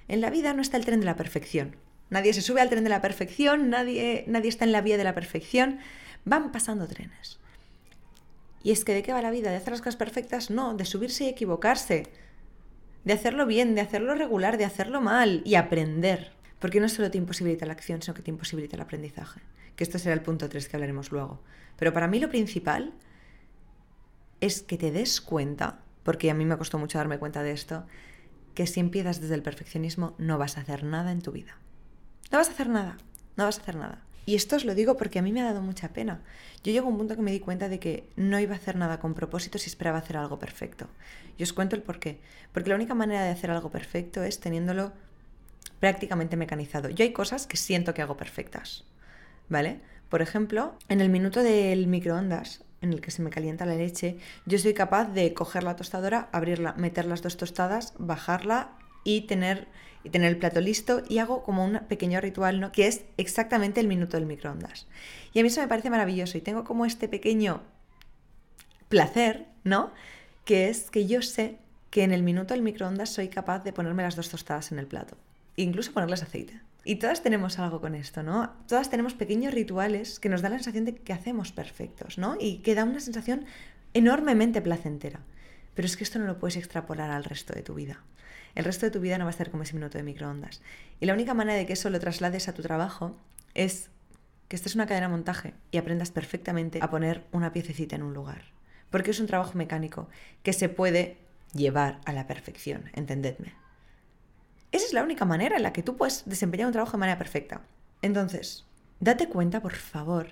en 0.07 0.21
la 0.21 0.29
vida 0.29 0.53
no 0.53 0.61
está 0.61 0.77
el 0.77 0.85
tren 0.85 0.99
de 0.99 1.05
la 1.05 1.15
perfección. 1.15 1.75
Nadie 2.09 2.33
se 2.33 2.41
sube 2.41 2.61
al 2.61 2.69
tren 2.69 2.83
de 2.83 2.89
la 2.89 3.01
perfección, 3.01 3.69
nadie, 3.69 4.25
nadie 4.27 4.49
está 4.49 4.65
en 4.65 4.71
la 4.71 4.81
vía 4.81 4.97
de 4.97 5.03
la 5.03 5.15
perfección. 5.15 5.79
Van 6.25 6.51
pasando 6.51 6.87
trenes. 6.87 7.39
Y 8.61 8.71
es 8.71 8.85
que 8.85 8.93
de 8.93 9.03
qué 9.03 9.11
va 9.11 9.21
la 9.21 9.31
vida? 9.31 9.49
¿De 9.51 9.57
hacer 9.57 9.71
las 9.71 9.81
cosas 9.81 9.95
perfectas? 9.95 10.49
No, 10.49 10.73
de 10.73 10.85
subirse 10.85 11.25
y 11.25 11.29
equivocarse 11.29 12.09
de 13.03 13.13
hacerlo 13.13 13.45
bien, 13.45 13.75
de 13.75 13.81
hacerlo 13.81 14.15
regular, 14.15 14.57
de 14.57 14.65
hacerlo 14.65 15.01
mal 15.01 15.41
y 15.45 15.55
aprender. 15.55 16.31
Porque 16.59 16.79
no 16.79 16.87
solo 16.87 17.11
te 17.11 17.17
imposibilita 17.17 17.65
la 17.65 17.73
acción, 17.73 18.01
sino 18.01 18.13
que 18.13 18.21
te 18.21 18.31
imposibilita 18.31 18.75
el 18.75 18.81
aprendizaje. 18.81 19.41
Que 19.75 19.83
esto 19.83 19.99
será 19.99 20.13
el 20.13 20.21
punto 20.21 20.47
3 20.47 20.69
que 20.69 20.75
hablaremos 20.75 21.11
luego. 21.11 21.41
Pero 21.77 21.91
para 21.91 22.07
mí 22.07 22.19
lo 22.19 22.29
principal 22.29 22.93
es 24.39 24.61
que 24.61 24.77
te 24.77 24.91
des 24.91 25.19
cuenta, 25.19 25.79
porque 26.03 26.31
a 26.31 26.33
mí 26.33 26.45
me 26.45 26.57
costó 26.57 26.77
mucho 26.77 26.97
darme 26.97 27.17
cuenta 27.17 27.43
de 27.43 27.51
esto, 27.51 27.85
que 28.53 28.67
si 28.67 28.79
empiezas 28.79 29.21
desde 29.21 29.35
el 29.35 29.43
perfeccionismo 29.43 30.15
no 30.17 30.37
vas 30.37 30.57
a 30.57 30.61
hacer 30.61 30.83
nada 30.83 31.11
en 31.11 31.21
tu 31.21 31.31
vida. 31.31 31.57
No 32.31 32.37
vas 32.37 32.49
a 32.49 32.51
hacer 32.51 32.69
nada, 32.69 32.97
no 33.35 33.45
vas 33.45 33.57
a 33.57 33.61
hacer 33.61 33.75
nada. 33.75 34.01
Y 34.25 34.35
esto 34.35 34.55
os 34.55 34.63
lo 34.63 34.73
digo 34.73 34.95
porque 34.95 35.19
a 35.19 35.21
mí 35.21 35.33
me 35.33 35.41
ha 35.41 35.45
dado 35.45 35.61
mucha 35.61 35.89
pena. 35.89 36.21
Yo 36.63 36.71
llego 36.71 36.87
a 36.87 36.89
un 36.89 36.97
punto 36.97 37.15
que 37.15 37.21
me 37.21 37.31
di 37.31 37.41
cuenta 37.41 37.67
de 37.67 37.79
que 37.79 38.07
no 38.15 38.39
iba 38.39 38.53
a 38.53 38.57
hacer 38.57 38.77
nada 38.77 38.99
con 38.99 39.13
propósito 39.13 39.57
si 39.57 39.69
esperaba 39.69 39.97
hacer 39.97 40.15
algo 40.15 40.39
perfecto. 40.39 40.87
Y 41.37 41.43
os 41.43 41.51
cuento 41.51 41.75
el 41.75 41.81
por 41.81 41.99
qué. 41.99 42.19
Porque 42.53 42.69
la 42.69 42.75
única 42.75 42.95
manera 42.95 43.23
de 43.23 43.31
hacer 43.31 43.51
algo 43.51 43.69
perfecto 43.69 44.23
es 44.23 44.39
teniéndolo 44.39 44.93
prácticamente 45.81 46.37
mecanizado. 46.37 46.89
Yo 46.89 47.03
hay 47.03 47.11
cosas 47.11 47.47
que 47.47 47.57
siento 47.57 47.93
que 47.93 48.01
hago 48.01 48.15
perfectas. 48.15 48.85
¿Vale? 49.49 49.81
Por 50.07 50.21
ejemplo, 50.21 50.77
en 50.87 51.01
el 51.01 51.09
minuto 51.09 51.43
del 51.43 51.87
microondas, 51.87 52.63
en 52.83 52.93
el 52.93 53.01
que 53.01 53.11
se 53.11 53.21
me 53.21 53.29
calienta 53.29 53.65
la 53.65 53.75
leche, 53.75 54.17
yo 54.45 54.59
soy 54.59 54.73
capaz 54.73 55.05
de 55.05 55.33
coger 55.33 55.63
la 55.63 55.75
tostadora, 55.75 56.29
abrirla, 56.31 56.73
meter 56.73 57.05
las 57.05 57.21
dos 57.21 57.37
tostadas, 57.37 57.93
bajarla 57.97 58.71
y 59.03 59.21
tener 59.21 59.67
y 60.05 60.09
tener 60.09 60.29
el 60.29 60.37
plato 60.37 60.59
listo 60.59 61.01
y 61.07 61.19
hago 61.19 61.43
como 61.43 61.63
un 61.63 61.79
pequeño 61.87 62.19
ritual, 62.19 62.59
¿no? 62.59 62.73
Que 62.73 62.87
es 62.87 63.05
exactamente 63.15 63.79
el 63.79 63.87
minuto 63.87 64.17
del 64.17 64.25
microondas. 64.25 64.85
Y 65.31 65.39
a 65.39 65.43
mí 65.43 65.47
eso 65.47 65.61
me 65.61 65.69
parece 65.69 65.89
maravilloso 65.89 66.37
y 66.37 66.41
tengo 66.41 66.65
como 66.65 66.85
este 66.85 67.07
pequeño 67.07 67.61
placer, 68.89 69.45
¿no? 69.63 69.91
Que 70.43 70.67
es 70.69 70.91
que 70.91 71.07
yo 71.07 71.21
sé 71.21 71.57
que 71.89 72.03
en 72.03 72.11
el 72.11 72.21
minuto 72.21 72.53
del 72.53 72.63
microondas 72.63 73.11
soy 73.11 73.29
capaz 73.29 73.63
de 73.63 73.71
ponerme 73.71 74.03
las 74.03 74.17
dos 74.17 74.29
tostadas 74.29 74.73
en 74.73 74.79
el 74.79 74.87
plato, 74.87 75.15
incluso 75.55 75.93
ponerles 75.93 76.21
aceite. 76.21 76.59
Y 76.85 76.97
todas 76.97 77.23
tenemos 77.23 77.59
algo 77.59 77.79
con 77.79 77.95
esto, 77.95 78.23
¿no? 78.23 78.53
Todas 78.67 78.89
tenemos 78.89 79.13
pequeños 79.13 79.53
rituales 79.53 80.19
que 80.19 80.29
nos 80.29 80.41
dan 80.41 80.51
la 80.51 80.57
sensación 80.57 80.85
de 80.85 80.95
que 80.95 81.13
hacemos 81.13 81.51
perfectos, 81.51 82.17
¿no? 82.17 82.35
Y 82.39 82.57
que 82.57 82.75
da 82.75 82.83
una 82.83 82.99
sensación 82.99 83.45
enormemente 83.93 84.61
placentera. 84.61 85.21
Pero 85.75 85.85
es 85.85 85.95
que 85.95 86.03
esto 86.03 86.19
no 86.19 86.25
lo 86.25 86.39
puedes 86.39 86.57
extrapolar 86.57 87.09
al 87.09 87.23
resto 87.23 87.53
de 87.53 87.63
tu 87.63 87.73
vida. 87.73 88.03
El 88.55 88.65
resto 88.65 88.85
de 88.85 88.91
tu 88.91 88.99
vida 88.99 89.17
no 89.17 89.23
va 89.23 89.31
a 89.31 89.33
ser 89.33 89.49
como 89.49 89.63
ese 89.63 89.75
minuto 89.75 89.97
de 89.97 90.03
microondas. 90.03 90.61
Y 90.99 91.05
la 91.05 91.13
única 91.13 91.33
manera 91.33 91.57
de 91.57 91.65
que 91.65 91.73
eso 91.73 91.89
lo 91.89 91.99
traslades 91.99 92.47
a 92.47 92.53
tu 92.53 92.61
trabajo 92.61 93.17
es 93.53 93.89
que 94.47 94.55
estés 94.55 94.75
una 94.75 94.85
cadena 94.85 95.07
de 95.07 95.13
montaje 95.13 95.53
y 95.71 95.77
aprendas 95.77 96.11
perfectamente 96.11 96.79
a 96.81 96.89
poner 96.89 97.23
una 97.31 97.53
piececita 97.53 97.95
en 97.95 98.03
un 98.03 98.13
lugar. 98.13 98.43
Porque 98.91 99.11
es 99.11 99.19
un 99.19 99.27
trabajo 99.27 99.57
mecánico 99.57 100.09
que 100.43 100.53
se 100.53 100.69
puede 100.69 101.17
llevar 101.53 102.01
a 102.05 102.13
la 102.13 102.27
perfección, 102.27 102.91
entendedme. 102.93 103.62
Esa 104.73 104.87
es 104.87 104.93
la 104.93 105.03
única 105.03 105.23
manera 105.23 105.55
en 105.55 105.63
la 105.63 105.71
que 105.71 105.83
tú 105.83 105.95
puedes 105.95 106.23
desempeñar 106.25 106.65
un 106.65 106.73
trabajo 106.73 106.93
de 106.93 106.97
manera 106.97 107.19
perfecta. 107.19 107.61
Entonces, 108.01 108.65
date 108.99 109.29
cuenta, 109.29 109.61
por 109.61 109.75
favor, 109.75 110.29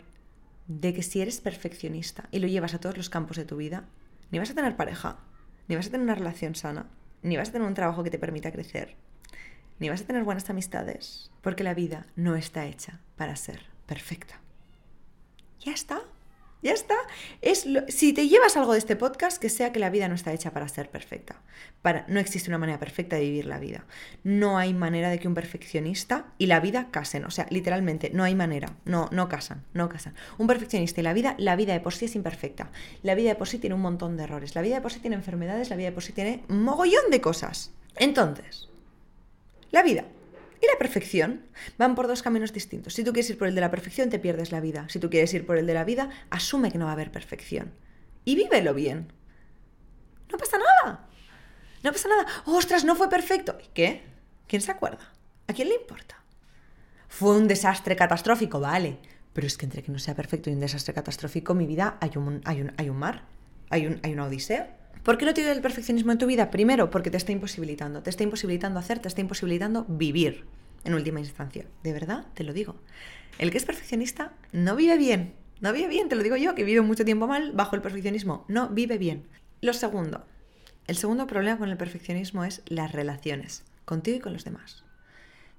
de 0.67 0.95
que 0.95 1.03
si 1.03 1.21
eres 1.21 1.39
perfeccionista 1.39 2.27
y 2.31 2.39
lo 2.39 2.47
llevas 2.47 2.73
a 2.73 2.79
todos 2.79 2.97
los 2.97 3.11
campos 3.11 3.37
de 3.37 3.45
tu 3.45 3.57
vida, 3.57 3.85
ni 4.31 4.39
vas 4.39 4.49
a 4.49 4.55
tener 4.55 4.75
pareja, 4.75 5.19
ni 5.67 5.75
vas 5.75 5.85
a 5.85 5.91
tener 5.91 6.05
una 6.05 6.15
relación 6.15 6.55
sana, 6.55 6.87
ni 7.21 7.37
vas 7.37 7.49
a 7.49 7.51
tener 7.51 7.67
un 7.67 7.75
trabajo 7.75 8.03
que 8.03 8.09
te 8.09 8.17
permita 8.17 8.51
crecer, 8.51 8.95
ni 9.79 9.89
vas 9.89 10.01
a 10.01 10.05
tener 10.05 10.23
buenas 10.23 10.49
amistades, 10.49 11.29
porque 11.41 11.63
la 11.63 11.75
vida 11.75 12.07
no 12.15 12.35
está 12.35 12.65
hecha 12.65 12.99
para 13.17 13.35
ser 13.35 13.67
perfecta. 13.85 14.39
Ya 15.59 15.71
está. 15.71 16.01
Ya 16.61 16.73
está. 16.73 16.95
Es 17.41 17.67
si 17.87 18.13
te 18.13 18.27
llevas 18.27 18.55
algo 18.55 18.73
de 18.73 18.79
este 18.79 18.95
podcast, 18.95 19.41
que 19.41 19.49
sea 19.49 19.71
que 19.71 19.79
la 19.79 19.89
vida 19.89 20.07
no 20.07 20.15
está 20.15 20.31
hecha 20.31 20.51
para 20.51 20.67
ser 20.67 20.89
perfecta. 20.89 21.41
Para, 21.81 22.05
no 22.07 22.19
existe 22.19 22.49
una 22.49 22.59
manera 22.59 22.77
perfecta 22.77 23.15
de 23.15 23.23
vivir 23.23 23.45
la 23.45 23.57
vida. 23.57 23.85
No 24.23 24.59
hay 24.59 24.73
manera 24.73 25.09
de 25.09 25.17
que 25.17 25.27
un 25.27 25.33
perfeccionista 25.33 26.27
y 26.37 26.45
la 26.45 26.59
vida 26.59 26.89
casen. 26.91 27.25
O 27.25 27.31
sea, 27.31 27.47
literalmente, 27.49 28.11
no 28.13 28.23
hay 28.23 28.35
manera. 28.35 28.75
No, 28.85 29.09
no 29.11 29.27
casan, 29.27 29.65
no 29.73 29.89
casan. 29.89 30.13
Un 30.37 30.45
perfeccionista 30.45 31.01
y 31.01 31.03
la 31.03 31.13
vida, 31.13 31.35
la 31.39 31.55
vida 31.55 31.73
de 31.73 31.79
por 31.79 31.93
sí 31.93 32.05
es 32.05 32.15
imperfecta. 32.15 32.71
La 33.01 33.15
vida 33.15 33.29
de 33.29 33.35
por 33.35 33.47
sí 33.47 33.57
tiene 33.57 33.75
un 33.75 33.81
montón 33.81 34.15
de 34.15 34.23
errores. 34.23 34.53
La 34.53 34.61
vida 34.61 34.75
de 34.75 34.81
por 34.81 34.91
sí 34.91 34.99
tiene 34.99 35.15
enfermedades, 35.15 35.71
la 35.71 35.75
vida 35.75 35.89
de 35.89 35.93
por 35.93 36.03
sí 36.03 36.13
tiene 36.13 36.43
mogollón 36.47 37.09
de 37.09 37.21
cosas. 37.21 37.71
Entonces, 37.95 38.69
la 39.71 39.81
vida 39.81 40.05
y 40.61 40.67
la 40.67 40.77
perfección 40.77 41.47
van 41.77 41.95
por 41.95 42.07
dos 42.07 42.21
caminos 42.21 42.53
distintos. 42.53 42.93
Si 42.93 43.03
tú 43.03 43.13
quieres 43.13 43.29
ir 43.31 43.37
por 43.37 43.47
el 43.47 43.55
de 43.55 43.61
la 43.61 43.71
perfección, 43.71 44.09
te 44.09 44.19
pierdes 44.19 44.51
la 44.51 44.59
vida. 44.59 44.85
Si 44.89 44.99
tú 44.99 45.09
quieres 45.09 45.33
ir 45.33 45.45
por 45.45 45.57
el 45.57 45.65
de 45.65 45.73
la 45.73 45.83
vida, 45.83 46.09
asume 46.29 46.71
que 46.71 46.77
no 46.77 46.85
va 46.85 46.91
a 46.91 46.93
haber 46.93 47.11
perfección. 47.11 47.73
Y 48.25 48.35
vívelo 48.35 48.73
bien. 48.73 49.11
No 50.31 50.37
pasa 50.37 50.57
nada. 50.57 51.07
No 51.83 51.91
pasa 51.91 52.09
nada. 52.09 52.27
¡Ostras, 52.45 52.83
no 52.85 52.95
fue 52.95 53.09
perfecto! 53.09 53.57
¿Y 53.63 53.69
qué? 53.73 54.03
¿Quién 54.47 54.61
se 54.61 54.71
acuerda? 54.71 55.11
¿A 55.47 55.53
quién 55.53 55.69
le 55.69 55.75
importa? 55.75 56.23
Fue 57.07 57.35
un 57.35 57.47
desastre 57.47 57.95
catastrófico, 57.95 58.59
vale. 58.59 58.99
Pero 59.33 59.47
es 59.47 59.57
que 59.57 59.65
entre 59.65 59.81
que 59.81 59.91
no 59.91 59.99
sea 59.99 60.15
perfecto 60.15 60.49
y 60.49 60.53
un 60.53 60.59
desastre 60.59 60.93
catastrófico, 60.93 61.53
mi 61.55 61.65
vida 61.65 61.97
hay 62.01 62.11
un, 62.15 62.41
hay 62.45 62.61
un, 62.61 62.73
hay 62.77 62.89
un 62.89 62.97
mar, 62.97 63.25
hay, 63.69 63.87
un, 63.87 63.99
hay 64.03 64.13
una 64.13 64.25
odisea. 64.25 64.77
¿Por 65.03 65.17
qué 65.17 65.25
no 65.25 65.33
tienes 65.33 65.55
el 65.55 65.61
perfeccionismo 65.61 66.11
en 66.11 66.17
tu 66.17 66.27
vida? 66.27 66.51
Primero, 66.51 66.89
porque 66.89 67.09
te 67.09 67.17
está 67.17 67.31
imposibilitando. 67.31 68.03
Te 68.03 68.09
está 68.09 68.23
imposibilitando 68.23 68.79
hacer, 68.79 68.99
te 68.99 69.07
está 69.07 69.21
imposibilitando 69.21 69.85
vivir, 69.87 70.45
en 70.83 70.93
última 70.93 71.19
instancia. 71.19 71.65
De 71.83 71.93
verdad, 71.93 72.25
te 72.33 72.43
lo 72.43 72.53
digo. 72.53 72.75
El 73.39 73.51
que 73.51 73.57
es 73.57 73.65
perfeccionista 73.65 74.33
no 74.51 74.75
vive 74.75 74.97
bien. 74.97 75.33
No 75.59 75.73
vive 75.73 75.87
bien, 75.87 76.09
te 76.09 76.15
lo 76.15 76.23
digo 76.23 76.35
yo, 76.35 76.55
que 76.55 76.63
vivido 76.63 76.83
mucho 76.83 77.05
tiempo 77.05 77.27
mal 77.27 77.51
bajo 77.51 77.75
el 77.75 77.81
perfeccionismo. 77.81 78.45
No 78.47 78.69
vive 78.69 78.97
bien. 78.97 79.27
Lo 79.61 79.73
segundo, 79.73 80.25
el 80.87 80.97
segundo 80.97 81.27
problema 81.27 81.57
con 81.57 81.69
el 81.69 81.77
perfeccionismo 81.77 82.43
es 82.43 82.63
las 82.65 82.91
relaciones, 82.91 83.63
contigo 83.85 84.17
y 84.17 84.19
con 84.19 84.33
los 84.33 84.43
demás. 84.43 84.83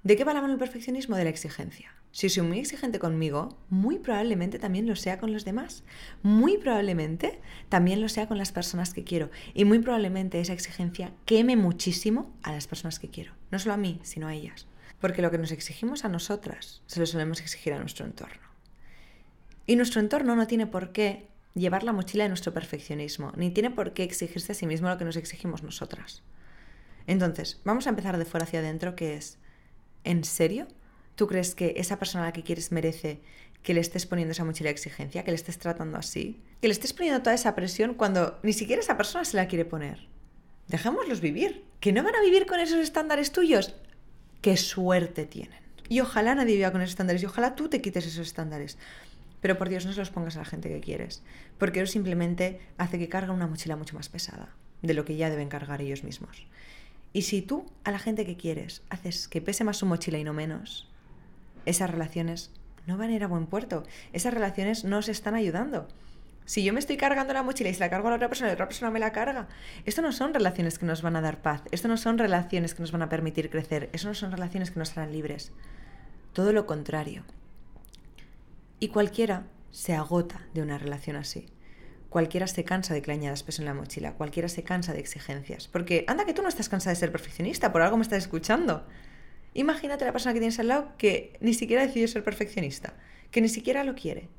¿De 0.03 0.17
qué 0.17 0.25
va 0.25 0.33
la 0.33 0.41
mano 0.41 0.53
el 0.53 0.59
perfeccionismo? 0.59 1.15
De 1.15 1.23
la 1.23 1.29
exigencia. 1.29 1.93
Si 2.13 2.29
soy 2.29 2.43
muy 2.43 2.59
exigente 2.59 2.99
conmigo, 2.99 3.57
muy 3.71 3.97
probablemente 3.97 4.59
también 4.59 4.87
lo 4.87 4.95
sea 4.95 5.17
con 5.17 5.33
los 5.33 5.45
demás. 5.45 5.83
Muy 6.21 6.59
probablemente 6.59 7.41
también 7.69 8.01
lo 8.01 8.07
sea 8.07 8.27
con 8.27 8.37
las 8.37 8.51
personas 8.51 8.93
que 8.93 9.03
quiero. 9.03 9.31
Y 9.55 9.65
muy 9.65 9.79
probablemente 9.79 10.39
esa 10.39 10.53
exigencia 10.53 11.11
queme 11.25 11.55
muchísimo 11.55 12.31
a 12.43 12.51
las 12.51 12.67
personas 12.67 12.99
que 12.99 13.09
quiero. 13.09 13.33
No 13.49 13.57
solo 13.57 13.73
a 13.73 13.77
mí, 13.77 13.99
sino 14.03 14.27
a 14.27 14.35
ellas. 14.35 14.67
Porque 15.01 15.23
lo 15.23 15.31
que 15.31 15.39
nos 15.39 15.51
exigimos 15.51 16.05
a 16.05 16.09
nosotras, 16.09 16.83
se 16.85 16.99
lo 16.99 17.07
solemos 17.07 17.41
exigir 17.41 17.73
a 17.73 17.79
nuestro 17.79 18.05
entorno. 18.05 18.47
Y 19.65 19.75
nuestro 19.75 19.99
entorno 19.99 20.35
no 20.35 20.45
tiene 20.45 20.67
por 20.67 20.91
qué 20.91 21.25
llevar 21.55 21.81
la 21.81 21.93
mochila 21.93 22.25
de 22.25 22.29
nuestro 22.29 22.53
perfeccionismo, 22.53 23.33
ni 23.35 23.49
tiene 23.49 23.71
por 23.71 23.93
qué 23.93 24.03
exigirse 24.03 24.51
a 24.51 24.55
sí 24.55 24.67
mismo 24.67 24.87
lo 24.87 24.99
que 24.99 25.05
nos 25.05 25.17
exigimos 25.17 25.63
nosotras. 25.63 26.21
Entonces, 27.07 27.59
vamos 27.65 27.87
a 27.87 27.89
empezar 27.89 28.19
de 28.19 28.25
fuera 28.25 28.45
hacia 28.45 28.59
adentro, 28.59 28.95
que 28.95 29.15
es, 29.15 29.39
¿en 30.03 30.23
serio? 30.23 30.67
¿Tú 31.15 31.27
crees 31.27 31.55
que 31.55 31.75
esa 31.77 31.99
persona 31.99 32.23
a 32.23 32.27
la 32.27 32.33
que 32.33 32.43
quieres 32.43 32.71
merece 32.71 33.21
que 33.61 33.73
le 33.73 33.79
estés 33.79 34.05
poniendo 34.05 34.31
esa 34.31 34.43
mochila 34.43 34.69
de 34.69 34.73
exigencia, 34.73 35.23
que 35.23 35.31
le 35.31 35.35
estés 35.35 35.57
tratando 35.57 35.97
así? 35.97 36.41
Que 36.61 36.67
le 36.67 36.73
estés 36.73 36.93
poniendo 36.93 37.21
toda 37.21 37.35
esa 37.35 37.55
presión 37.55 37.93
cuando 37.93 38.39
ni 38.43 38.53
siquiera 38.53 38.81
esa 38.81 38.97
persona 38.97 39.23
se 39.23 39.37
la 39.37 39.47
quiere 39.47 39.65
poner. 39.65 40.07
Dejémoslos 40.67 41.21
vivir. 41.21 41.63
¿Que 41.79 41.91
no 41.91 42.03
van 42.03 42.15
a 42.15 42.21
vivir 42.21 42.45
con 42.45 42.59
esos 42.59 42.79
estándares 42.79 43.31
tuyos? 43.31 43.75
¡Qué 44.41 44.57
suerte 44.57 45.25
tienen! 45.25 45.59
Y 45.89 45.99
ojalá 45.99 46.33
nadie 46.33 46.55
viva 46.55 46.71
con 46.71 46.81
esos 46.81 46.91
estándares 46.91 47.21
y 47.21 47.25
ojalá 47.25 47.55
tú 47.55 47.69
te 47.69 47.81
quites 47.81 48.05
esos 48.05 48.27
estándares. 48.27 48.77
Pero 49.41 49.57
por 49.57 49.67
Dios 49.67 49.85
no 49.85 49.91
se 49.91 49.99
los 49.99 50.09
pongas 50.09 50.37
a 50.37 50.39
la 50.39 50.45
gente 50.45 50.69
que 50.69 50.79
quieres, 50.79 51.21
porque 51.57 51.81
eso 51.81 51.91
simplemente 51.91 52.61
hace 52.77 52.97
que 52.97 53.09
cargue 53.09 53.31
una 53.31 53.47
mochila 53.47 53.75
mucho 53.75 53.95
más 53.95 54.07
pesada 54.07 54.55
de 54.81 54.93
lo 54.93 55.03
que 55.03 55.17
ya 55.17 55.29
deben 55.29 55.49
cargar 55.49 55.81
ellos 55.81 56.03
mismos. 56.03 56.47
Y 57.11 57.23
si 57.23 57.41
tú 57.41 57.65
a 57.83 57.91
la 57.91 57.99
gente 57.99 58.25
que 58.25 58.37
quieres 58.37 58.81
haces 58.89 59.27
que 59.27 59.41
pese 59.41 59.65
más 59.65 59.77
su 59.77 59.85
mochila 59.85 60.17
y 60.17 60.23
no 60.23 60.33
menos, 60.33 60.89
esas 61.65 61.89
relaciones 61.89 62.51
no 62.85 62.97
van 62.97 63.09
a 63.09 63.13
ir 63.13 63.23
a 63.23 63.27
buen 63.27 63.45
puerto. 63.45 63.83
Esas 64.11 64.33
relaciones 64.33 64.83
no 64.83 65.01
se 65.01 65.11
están 65.11 65.35
ayudando. 65.35 65.87
Si 66.45 66.63
yo 66.63 66.73
me 66.73 66.79
estoy 66.79 66.97
cargando 66.97 67.33
la 67.33 67.43
mochila 67.43 67.69
y 67.69 67.73
se 67.73 67.79
la 67.79 67.89
cargo 67.89 68.07
a 68.07 68.11
la 68.11 68.17
otra 68.17 68.27
persona 68.27 68.49
la 68.49 68.55
otra 68.55 68.67
persona 68.67 68.91
me 68.91 68.99
la 68.99 69.13
carga, 69.13 69.47
esto 69.85 70.01
no 70.01 70.11
son 70.11 70.33
relaciones 70.33 70.77
que 70.77 70.85
nos 70.85 71.01
van 71.01 71.15
a 71.15 71.21
dar 71.21 71.41
paz, 71.41 71.61
esto 71.71 71.87
no 71.87 71.95
son 71.95 72.17
relaciones 72.17 72.73
que 72.73 72.81
nos 72.81 72.91
van 72.91 73.01
a 73.01 73.09
permitir 73.09 73.49
crecer, 73.49 73.89
eso 73.93 74.09
no 74.09 74.13
son 74.13 74.31
relaciones 74.31 74.69
que 74.69 74.79
nos 74.79 74.97
harán 74.97 75.13
libres. 75.13 75.53
Todo 76.33 76.51
lo 76.51 76.65
contrario. 76.65 77.23
Y 78.79 78.89
cualquiera 78.89 79.43
se 79.71 79.93
agota 79.93 80.41
de 80.53 80.61
una 80.61 80.77
relación 80.77 81.15
así. 81.15 81.45
Cualquiera 82.09 82.45
se 82.47 82.63
cansa 82.63 82.93
de 82.93 83.01
que 83.01 83.07
le 83.07 83.13
añadas 83.13 83.41
peso 83.41 83.61
en 83.61 83.65
la 83.65 83.73
mochila, 83.73 84.13
cualquiera 84.13 84.49
se 84.49 84.63
cansa 84.63 84.93
de 84.93 84.99
exigencias. 84.99 85.67
Porque 85.67 86.03
anda 86.07 86.25
que 86.25 86.33
tú 86.33 86.41
no 86.41 86.49
estás 86.49 86.69
cansada 86.69 86.93
de 86.93 86.99
ser 86.99 87.11
perfeccionista, 87.11 87.71
por 87.71 87.81
algo 87.81 87.97
me 87.97 88.03
estás 88.03 88.19
escuchando. 88.19 88.85
Imagínate 89.53 90.05
la 90.05 90.11
persona 90.11 90.33
que 90.33 90.39
tienes 90.39 90.59
al 90.59 90.67
lado 90.67 90.93
que 90.97 91.37
ni 91.41 91.53
siquiera 91.53 91.85
decidió 91.85 92.07
ser 92.07 92.23
perfeccionista, 92.23 92.95
que 93.31 93.41
ni 93.41 93.49
siquiera 93.49 93.83
lo 93.83 93.95
quiere. 93.95 94.29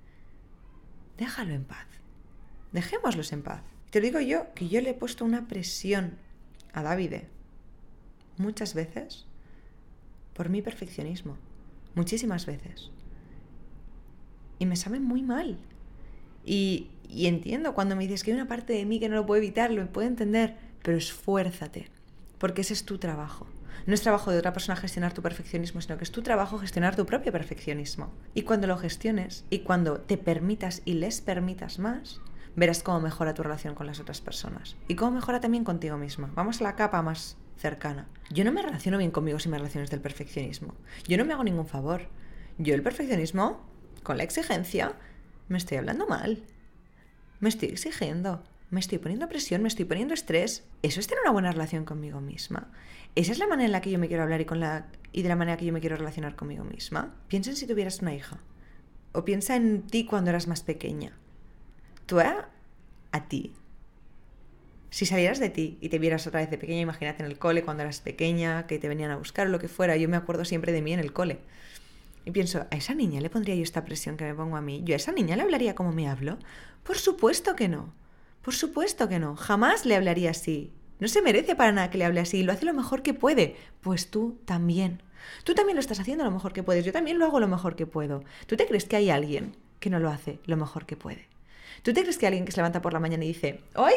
Déjalo 1.16 1.54
en 1.54 1.64
paz. 1.64 1.86
Dejémoslos 2.72 3.32
en 3.32 3.42
paz. 3.42 3.62
Te 3.90 4.00
lo 4.00 4.06
digo 4.06 4.20
yo, 4.20 4.52
que 4.54 4.68
yo 4.68 4.80
le 4.80 4.90
he 4.90 4.94
puesto 4.94 5.24
una 5.24 5.46
presión 5.46 6.18
a 6.72 6.82
David 6.82 7.14
muchas 8.36 8.74
veces 8.74 9.26
por 10.32 10.48
mi 10.48 10.62
perfeccionismo. 10.62 11.38
Muchísimas 11.94 12.46
veces 12.46 12.90
y 14.58 14.66
me 14.66 14.76
sabe 14.76 15.00
muy 15.00 15.22
mal. 15.22 15.58
Y, 16.44 16.88
entiendo 17.08 17.74
cuando 17.74 17.96
me 17.96 18.04
dices 18.04 18.24
que 18.24 18.32
hay 18.32 18.36
una 18.36 18.48
parte 18.48 18.72
de 18.72 18.84
mí 18.84 19.00
que 19.00 19.08
no 19.08 19.16
lo 19.16 19.26
puedo 19.26 19.42
evitar, 19.42 19.70
lo 19.70 19.86
puedo 19.92 20.06
entender, 20.06 20.56
pero 20.82 20.96
esfuérzate, 20.96 21.88
porque 22.38 22.62
ese 22.62 22.74
es 22.74 22.84
tu 22.84 22.98
trabajo. 22.98 23.46
No 23.86 23.94
es 23.94 24.02
trabajo 24.02 24.30
de 24.30 24.38
otra 24.38 24.52
persona 24.52 24.76
gestionar 24.76 25.12
tu 25.12 25.22
perfeccionismo, 25.22 25.80
sino 25.80 25.98
que 25.98 26.04
es 26.04 26.12
tu 26.12 26.22
trabajo 26.22 26.58
gestionar 26.58 26.96
tu 26.96 27.06
propio 27.06 27.32
perfeccionismo. 27.32 28.12
Y 28.34 28.42
cuando 28.42 28.66
lo 28.66 28.76
gestiones 28.76 29.44
y 29.50 29.60
cuando 29.60 30.00
te 30.00 30.16
permitas 30.16 30.82
y 30.84 30.94
les 30.94 31.20
permitas 31.20 31.78
más, 31.78 32.20
verás 32.56 32.82
cómo 32.82 33.00
mejora 33.00 33.34
tu 33.34 33.42
relación 33.42 33.74
con 33.74 33.86
las 33.86 34.00
otras 34.00 34.20
personas. 34.20 34.76
Y 34.88 34.94
cómo 34.94 35.12
mejora 35.12 35.40
también 35.40 35.64
contigo 35.64 35.96
misma. 35.96 36.30
Vamos 36.34 36.60
a 36.60 36.64
la 36.64 36.76
capa 36.76 37.02
más 37.02 37.36
cercana. 37.56 38.06
Yo 38.30 38.44
no 38.44 38.52
me 38.52 38.62
relaciono 38.62 38.98
bien 38.98 39.10
conmigo 39.10 39.38
si 39.38 39.48
me 39.48 39.58
relaciones 39.58 39.90
del 39.90 40.00
perfeccionismo. 40.00 40.74
Yo 41.06 41.18
no 41.18 41.24
me 41.24 41.34
hago 41.34 41.44
ningún 41.44 41.66
favor. 41.66 42.02
Yo 42.58 42.74
el 42.74 42.82
perfeccionismo 42.82 43.64
con 44.02 44.16
la 44.16 44.22
exigencia, 44.22 44.92
me 45.48 45.58
estoy 45.58 45.78
hablando 45.78 46.06
mal. 46.06 46.42
Me 47.40 47.48
estoy 47.48 47.70
exigiendo. 47.70 48.42
Me 48.74 48.80
estoy 48.80 48.98
poniendo 48.98 49.28
presión, 49.28 49.62
me 49.62 49.68
estoy 49.68 49.84
poniendo 49.84 50.14
estrés. 50.14 50.64
Eso 50.82 50.98
es 50.98 51.06
tener 51.06 51.22
una 51.22 51.30
buena 51.30 51.52
relación 51.52 51.84
conmigo 51.84 52.20
misma. 52.20 52.72
Esa 53.14 53.30
es 53.30 53.38
la 53.38 53.46
manera 53.46 53.66
en 53.66 53.70
la 53.70 53.80
que 53.80 53.92
yo 53.92 54.00
me 54.00 54.08
quiero 54.08 54.24
hablar 54.24 54.40
y, 54.40 54.46
con 54.46 54.58
la, 54.58 54.88
y 55.12 55.22
de 55.22 55.28
la 55.28 55.36
manera 55.36 55.56
que 55.56 55.64
yo 55.64 55.72
me 55.72 55.78
quiero 55.78 55.94
relacionar 55.94 56.34
conmigo 56.34 56.64
misma. 56.64 57.14
Piensa 57.28 57.50
en 57.50 57.56
si 57.56 57.68
tuvieras 57.68 58.02
una 58.02 58.16
hija. 58.16 58.40
O 59.12 59.24
piensa 59.24 59.54
en 59.54 59.82
ti 59.82 60.06
cuando 60.06 60.30
eras 60.30 60.48
más 60.48 60.64
pequeña. 60.64 61.16
Tú 62.06 62.18
a, 62.18 62.48
a 63.12 63.28
ti. 63.28 63.54
Si 64.90 65.06
salieras 65.06 65.38
de 65.38 65.50
ti 65.50 65.78
y 65.80 65.88
te 65.88 66.00
vieras 66.00 66.26
otra 66.26 66.40
vez 66.40 66.50
de 66.50 66.58
pequeña, 66.58 66.80
imagínate 66.80 67.22
en 67.22 67.30
el 67.30 67.38
cole 67.38 67.62
cuando 67.62 67.84
eras 67.84 68.00
pequeña, 68.00 68.66
que 68.66 68.80
te 68.80 68.88
venían 68.88 69.12
a 69.12 69.16
buscar 69.16 69.46
o 69.46 69.50
lo 69.50 69.60
que 69.60 69.68
fuera. 69.68 69.96
Yo 69.96 70.08
me 70.08 70.16
acuerdo 70.16 70.44
siempre 70.44 70.72
de 70.72 70.82
mí 70.82 70.92
en 70.92 70.98
el 70.98 71.12
cole. 71.12 71.38
Y 72.24 72.32
pienso, 72.32 72.66
¿a 72.72 72.76
esa 72.76 72.96
niña 72.96 73.20
le 73.20 73.30
pondría 73.30 73.54
yo 73.54 73.62
esta 73.62 73.84
presión 73.84 74.16
que 74.16 74.24
me 74.24 74.34
pongo 74.34 74.56
a 74.56 74.60
mí? 74.60 74.82
¿Yo 74.84 74.94
a 74.94 74.96
esa 74.96 75.12
niña 75.12 75.36
le 75.36 75.42
hablaría 75.42 75.76
como 75.76 75.92
me 75.92 76.08
hablo? 76.08 76.40
Por 76.82 76.98
supuesto 76.98 77.54
que 77.54 77.68
no. 77.68 78.02
Por 78.44 78.54
supuesto 78.54 79.08
que 79.08 79.18
no. 79.18 79.36
Jamás 79.36 79.86
le 79.86 79.96
hablaría 79.96 80.30
así. 80.30 80.70
No 81.00 81.08
se 81.08 81.22
merece 81.22 81.56
para 81.56 81.72
nada 81.72 81.90
que 81.90 81.96
le 81.96 82.04
hable 82.04 82.20
así. 82.20 82.42
Lo 82.42 82.52
hace 82.52 82.66
lo 82.66 82.74
mejor 82.74 83.02
que 83.02 83.14
puede. 83.14 83.56
Pues 83.80 84.10
tú 84.10 84.38
también. 84.44 85.02
Tú 85.44 85.54
también 85.54 85.76
lo 85.76 85.80
estás 85.80 85.98
haciendo 85.98 86.24
lo 86.24 86.30
mejor 86.30 86.52
que 86.52 86.62
puedes. 86.62 86.84
Yo 86.84 86.92
también 86.92 87.18
lo 87.18 87.24
hago 87.24 87.40
lo 87.40 87.48
mejor 87.48 87.74
que 87.74 87.86
puedo. 87.86 88.22
¿Tú 88.46 88.56
te 88.56 88.66
crees 88.66 88.84
que 88.84 88.96
hay 88.96 89.08
alguien 89.08 89.56
que 89.80 89.88
no 89.88 89.98
lo 89.98 90.10
hace 90.10 90.40
lo 90.44 90.58
mejor 90.58 90.84
que 90.84 90.94
puede? 90.94 91.26
¿Tú 91.82 91.94
te 91.94 92.02
crees 92.02 92.18
que 92.18 92.26
hay 92.26 92.32
alguien 92.32 92.44
que 92.44 92.52
se 92.52 92.58
levanta 92.58 92.82
por 92.82 92.92
la 92.92 93.00
mañana 93.00 93.24
y 93.24 93.28
dice, 93.28 93.60
hoy 93.76 93.94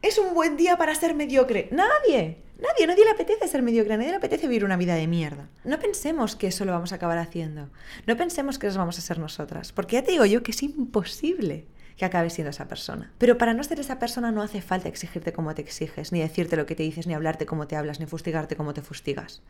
es 0.00 0.18
un 0.18 0.32
buen 0.32 0.56
día 0.56 0.78
para 0.78 0.94
ser 0.94 1.14
mediocre? 1.14 1.68
Nadie. 1.70 2.38
Nadie, 2.58 2.86
nadie 2.86 3.04
le 3.04 3.10
apetece 3.10 3.46
ser 3.46 3.60
mediocre, 3.60 3.96
nadie 3.96 4.10
le 4.10 4.16
apetece 4.16 4.46
vivir 4.46 4.64
una 4.64 4.76
vida 4.78 4.94
de 4.94 5.06
mierda. 5.06 5.50
No 5.64 5.78
pensemos 5.78 6.34
que 6.34 6.46
eso 6.46 6.64
lo 6.64 6.72
vamos 6.72 6.92
a 6.92 6.94
acabar 6.94 7.18
haciendo. 7.18 7.68
No 8.06 8.16
pensemos 8.16 8.58
que 8.58 8.68
eso 8.68 8.78
vamos 8.78 8.96
a 8.98 9.02
ser 9.02 9.18
nosotras. 9.18 9.72
Porque 9.72 9.96
ya 9.96 10.02
te 10.02 10.12
digo 10.12 10.24
yo 10.24 10.42
que 10.42 10.52
es 10.52 10.62
imposible 10.62 11.66
que 11.96 12.04
acabes 12.04 12.32
siendo 12.32 12.50
esa 12.50 12.68
persona. 12.68 13.12
Pero 13.18 13.38
para 13.38 13.54
no 13.54 13.62
ser 13.64 13.80
esa 13.80 13.98
persona 13.98 14.32
no 14.32 14.42
hace 14.42 14.62
falta 14.62 14.88
exigirte 14.88 15.32
como 15.32 15.54
te 15.54 15.62
exiges, 15.62 16.12
ni 16.12 16.20
decirte 16.20 16.56
lo 16.56 16.66
que 16.66 16.74
te 16.74 16.82
dices, 16.82 17.06
ni 17.06 17.14
hablarte 17.14 17.46
como 17.46 17.66
te 17.66 17.76
hablas, 17.76 18.00
ni 18.00 18.06
fustigarte 18.06 18.56
como 18.56 18.74
te 18.74 18.82
fustigas. 18.82 19.42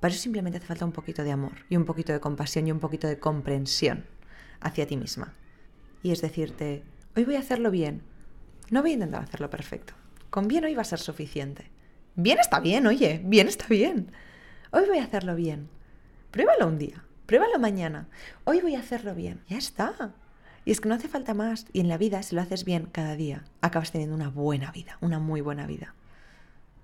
Para 0.00 0.12
eso 0.12 0.22
simplemente 0.22 0.58
hace 0.58 0.66
falta 0.66 0.84
un 0.84 0.92
poquito 0.92 1.24
de 1.24 1.32
amor, 1.32 1.64
y 1.68 1.76
un 1.76 1.84
poquito 1.84 2.12
de 2.12 2.20
compasión, 2.20 2.66
y 2.68 2.72
un 2.72 2.80
poquito 2.80 3.08
de 3.08 3.18
comprensión 3.18 4.04
hacia 4.60 4.86
ti 4.86 4.96
misma. 4.96 5.34
Y 6.02 6.12
es 6.12 6.20
decirte, 6.20 6.84
hoy 7.16 7.24
voy 7.24 7.36
a 7.36 7.40
hacerlo 7.40 7.70
bien. 7.70 8.02
No 8.70 8.82
voy 8.82 8.92
a 8.92 8.94
intentar 8.94 9.22
hacerlo 9.22 9.50
perfecto. 9.50 9.94
Con 10.30 10.46
bien 10.46 10.64
hoy 10.64 10.74
va 10.74 10.82
a 10.82 10.84
ser 10.84 10.98
suficiente. 10.98 11.70
Bien 12.14 12.38
está 12.38 12.60
bien, 12.60 12.86
oye, 12.86 13.20
bien 13.24 13.48
está 13.48 13.66
bien. 13.68 14.12
Hoy 14.70 14.86
voy 14.86 14.98
a 14.98 15.04
hacerlo 15.04 15.34
bien. 15.34 15.68
Pruébalo 16.30 16.66
un 16.66 16.78
día, 16.78 17.04
pruébalo 17.26 17.58
mañana. 17.58 18.08
Hoy 18.44 18.60
voy 18.60 18.74
a 18.74 18.80
hacerlo 18.80 19.14
bien. 19.14 19.42
Ya 19.48 19.56
está. 19.56 20.14
Y 20.64 20.72
es 20.72 20.80
que 20.80 20.88
no 20.88 20.94
hace 20.94 21.08
falta 21.08 21.34
más. 21.34 21.66
Y 21.72 21.80
en 21.80 21.88
la 21.88 21.98
vida, 21.98 22.22
si 22.22 22.34
lo 22.34 22.42
haces 22.42 22.64
bien 22.64 22.88
cada 22.92 23.16
día, 23.16 23.44
acabas 23.60 23.92
teniendo 23.92 24.14
una 24.14 24.28
buena 24.28 24.70
vida, 24.72 24.98
una 25.00 25.18
muy 25.18 25.40
buena 25.40 25.66
vida. 25.66 25.94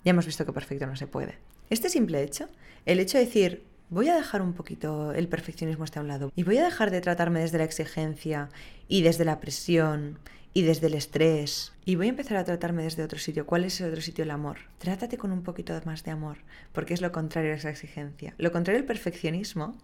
Ya 0.03 0.11
hemos 0.11 0.25
visto 0.25 0.45
que 0.45 0.53
perfecto 0.53 0.85
no 0.85 0.95
se 0.95 1.07
puede. 1.07 1.37
Este 1.69 1.89
simple 1.89 2.21
hecho, 2.21 2.47
el 2.85 2.99
hecho 2.99 3.17
de 3.17 3.25
decir, 3.25 3.63
voy 3.89 4.09
a 4.09 4.15
dejar 4.15 4.41
un 4.41 4.53
poquito 4.53 5.13
el 5.13 5.27
perfeccionismo 5.27 5.83
este 5.83 5.99
a 5.99 6.01
un 6.01 6.07
lado 6.07 6.31
y 6.35 6.43
voy 6.43 6.57
a 6.57 6.63
dejar 6.63 6.91
de 6.91 7.01
tratarme 7.01 7.39
desde 7.39 7.57
la 7.57 7.63
exigencia 7.63 8.49
y 8.87 9.01
desde 9.01 9.25
la 9.25 9.39
presión 9.39 10.19
y 10.53 10.61
desde 10.61 10.87
el 10.87 10.93
estrés. 10.93 11.73
Y 11.83 11.95
voy 11.95 12.07
a 12.07 12.09
empezar 12.09 12.37
a 12.37 12.45
tratarme 12.45 12.83
desde 12.83 13.03
otro 13.03 13.19
sitio. 13.19 13.45
¿Cuál 13.45 13.65
es 13.65 13.81
el 13.81 13.89
otro 13.89 14.01
sitio? 14.01 14.23
El 14.23 14.31
amor. 14.31 14.57
Trátate 14.77 15.17
con 15.17 15.31
un 15.31 15.43
poquito 15.43 15.79
más 15.85 16.03
de 16.03 16.11
amor, 16.11 16.37
porque 16.71 16.93
es 16.93 17.01
lo 17.01 17.11
contrario 17.11 17.51
a 17.51 17.55
esa 17.55 17.69
exigencia. 17.69 18.33
Lo 18.37 18.51
contrario 18.51 18.79
al 18.79 18.87
perfeccionismo, 18.87 19.75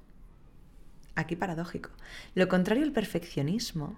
aquí 1.16 1.36
paradójico, 1.36 1.90
lo 2.36 2.48
contrario 2.48 2.84
al 2.84 2.92
perfeccionismo, 2.92 3.96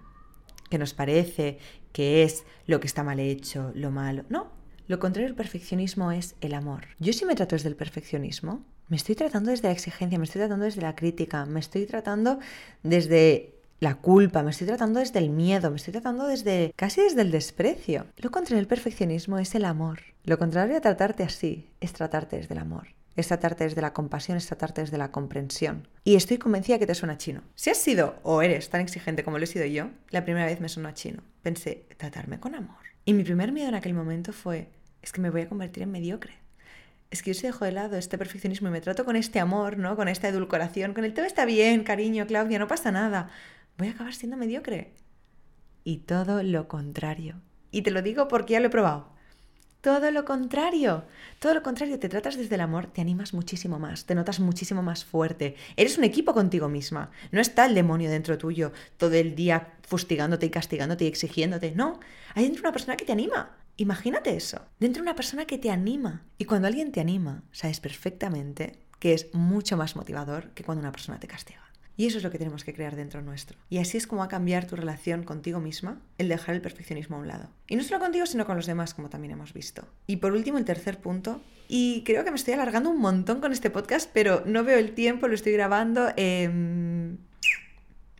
que 0.69 0.77
nos 0.77 0.93
parece 0.93 1.59
que 1.91 2.23
es 2.23 2.45
lo 2.65 2.79
que 2.79 2.87
está 2.87 3.03
mal 3.03 3.19
hecho, 3.19 3.71
lo 3.75 3.91
malo. 3.91 4.25
No, 4.29 4.51
lo 4.87 4.99
contrario 4.99 5.29
al 5.29 5.35
perfeccionismo 5.35 6.11
es 6.11 6.35
el 6.41 6.53
amor. 6.53 6.87
Yo 6.99 7.13
si 7.13 7.25
me 7.25 7.35
trato 7.35 7.55
desde 7.55 7.69
el 7.69 7.75
perfeccionismo, 7.75 8.65
me 8.89 8.97
estoy 8.97 9.15
tratando 9.15 9.51
desde 9.51 9.67
la 9.67 9.73
exigencia, 9.73 10.17
me 10.17 10.25
estoy 10.25 10.39
tratando 10.39 10.65
desde 10.65 10.81
la 10.81 10.95
crítica, 10.95 11.45
me 11.45 11.59
estoy 11.59 11.85
tratando 11.85 12.39
desde 12.81 13.53
la 13.79 13.95
culpa, 13.95 14.43
me 14.43 14.51
estoy 14.51 14.67
tratando 14.67 14.99
desde 14.99 15.19
el 15.19 15.29
miedo, 15.29 15.69
me 15.69 15.77
estoy 15.77 15.93
tratando 15.93 16.27
desde 16.27 16.73
casi 16.75 17.01
desde 17.01 17.21
el 17.21 17.31
desprecio. 17.31 18.07
Lo 18.17 18.31
contrario 18.31 18.59
al 18.59 18.67
perfeccionismo 18.67 19.37
es 19.39 19.55
el 19.55 19.65
amor. 19.65 19.99
Lo 20.23 20.37
contrario 20.37 20.77
a 20.77 20.81
tratarte 20.81 21.23
así 21.23 21.69
es 21.81 21.93
tratarte 21.93 22.37
desde 22.37 22.55
el 22.55 22.59
amor. 22.59 22.87
Es 23.15 23.27
tratarte 23.27 23.63
desde 23.63 23.81
la 23.81 23.93
compasión, 23.93 24.37
es 24.37 24.47
tratarte 24.47 24.81
desde 24.81 24.97
la 24.97 25.11
comprensión. 25.11 25.87
Y 26.03 26.15
estoy 26.15 26.37
convencida 26.37 26.79
que 26.79 26.87
te 26.87 26.95
suena 26.95 27.17
chino. 27.17 27.41
Si 27.55 27.69
has 27.69 27.77
sido 27.77 28.15
o 28.23 28.41
eres 28.41 28.69
tan 28.69 28.81
exigente 28.81 29.23
como 29.23 29.37
lo 29.37 29.43
he 29.43 29.47
sido 29.47 29.65
yo, 29.65 29.89
la 30.09 30.23
primera 30.23 30.45
vez 30.45 30.59
me 30.59 30.69
suena 30.69 30.93
chino. 30.93 31.21
Pensé, 31.41 31.85
tratarme 31.97 32.39
con 32.39 32.55
amor. 32.55 32.77
Y 33.05 33.13
mi 33.13 33.23
primer 33.23 33.51
miedo 33.51 33.69
en 33.69 33.75
aquel 33.75 33.93
momento 33.93 34.33
fue, 34.33 34.69
es 35.01 35.11
que 35.11 35.21
me 35.21 35.29
voy 35.29 35.41
a 35.41 35.49
convertir 35.49 35.83
en 35.83 35.91
mediocre. 35.91 36.33
Es 37.11 37.21
que 37.21 37.33
yo 37.33 37.39
se 37.39 37.47
dejo 37.47 37.65
de 37.65 37.71
lado 37.71 37.97
este 37.97 38.17
perfeccionismo 38.17 38.69
y 38.69 38.71
me 38.71 38.81
trato 38.81 39.05
con 39.05 39.15
este 39.15 39.39
amor, 39.39 39.77
¿no? 39.77 39.95
Con 39.95 40.07
esta 40.07 40.27
edulcoración, 40.27 40.95
con 40.95 41.05
el 41.05 41.13
todo 41.13 41.25
está 41.25 41.45
bien, 41.45 41.83
cariño, 41.83 42.25
Claudia, 42.25 42.57
no 42.57 42.67
pasa 42.67 42.91
nada 42.91 43.29
voy 43.77 43.87
a 43.87 43.91
acabar 43.91 44.13
siendo 44.13 44.37
mediocre. 44.37 44.93
Y 45.83 45.99
todo 45.99 46.43
lo 46.43 46.67
contrario. 46.67 47.41
Y 47.71 47.81
te 47.81 47.91
lo 47.91 48.01
digo 48.01 48.27
porque 48.27 48.53
ya 48.53 48.59
lo 48.59 48.67
he 48.67 48.71
probado. 48.71 49.12
Todo 49.83 50.11
lo 50.11 50.23
contrario. 50.23 51.03
Todo 51.39 51.55
lo 51.55 51.61
contrario. 51.61 51.99
Te 51.99 52.07
tratas 52.07 52.37
desde 52.37 52.55
el 52.55 52.61
amor, 52.61 52.87
te 52.87 53.01
animas 53.01 53.33
muchísimo 53.33 53.79
más, 53.79 54.05
te 54.05 54.15
notas 54.15 54.39
muchísimo 54.39 54.81
más 54.81 55.03
fuerte. 55.03 55.57
Eres 55.75 55.97
un 55.97 56.05
equipo 56.05 56.33
contigo 56.33 56.69
misma. 56.69 57.11
No 57.33 57.41
está 57.41 57.65
el 57.65 57.75
demonio 57.75 58.09
dentro 58.09 58.37
tuyo 58.37 58.71
todo 58.95 59.13
el 59.15 59.35
día 59.35 59.73
fustigándote 59.81 60.45
y 60.45 60.49
castigándote 60.51 61.03
y 61.03 61.07
exigiéndote. 61.09 61.73
No. 61.73 61.99
Hay 62.33 62.45
dentro 62.45 62.61
una 62.61 62.71
persona 62.71 62.95
que 62.95 63.03
te 63.03 63.11
anima. 63.11 63.57
Imagínate 63.75 64.33
eso. 64.37 64.61
Dentro 64.79 65.03
una 65.03 65.17
persona 65.17 65.43
que 65.43 65.57
te 65.57 65.69
anima. 65.69 66.23
Y 66.37 66.45
cuando 66.45 66.69
alguien 66.69 66.93
te 66.93 67.01
anima, 67.01 67.43
sabes 67.51 67.81
perfectamente 67.81 68.79
que 68.99 69.13
es 69.13 69.33
mucho 69.33 69.75
más 69.75 69.97
motivador 69.97 70.51
que 70.51 70.63
cuando 70.63 70.79
una 70.79 70.93
persona 70.93 71.19
te 71.19 71.27
castiga. 71.27 71.59
Y 71.95 72.07
eso 72.07 72.17
es 72.17 72.23
lo 72.23 72.31
que 72.31 72.39
tenemos 72.39 72.63
que 72.63 72.73
crear 72.73 72.95
dentro 72.95 73.21
nuestro. 73.21 73.57
Y 73.69 73.77
así 73.77 73.97
es 73.97 74.07
como 74.07 74.19
va 74.19 74.25
a 74.25 74.29
cambiar 74.29 74.65
tu 74.65 74.75
relación 74.75 75.23
contigo 75.23 75.59
misma 75.59 76.01
el 76.17 76.27
dejar 76.27 76.55
el 76.55 76.61
perfeccionismo 76.61 77.17
a 77.17 77.19
un 77.19 77.27
lado. 77.27 77.49
Y 77.67 77.75
no 77.75 77.83
solo 77.83 77.99
contigo, 77.99 78.25
sino 78.25 78.45
con 78.45 78.55
los 78.55 78.65
demás, 78.65 78.93
como 78.93 79.09
también 79.09 79.33
hemos 79.33 79.53
visto. 79.53 79.87
Y 80.07 80.17
por 80.17 80.33
último, 80.33 80.57
el 80.57 80.65
tercer 80.65 80.99
punto. 80.99 81.41
Y 81.67 82.03
creo 82.03 82.23
que 82.23 82.31
me 82.31 82.37
estoy 82.37 82.55
alargando 82.55 82.89
un 82.89 82.99
montón 82.99 83.41
con 83.41 83.51
este 83.51 83.69
podcast, 83.69 84.09
pero 84.13 84.43
no 84.45 84.63
veo 84.63 84.79
el 84.79 84.93
tiempo, 84.93 85.27
lo 85.27 85.35
estoy 85.35 85.53
grabando. 85.53 86.09
Eh... 86.17 87.15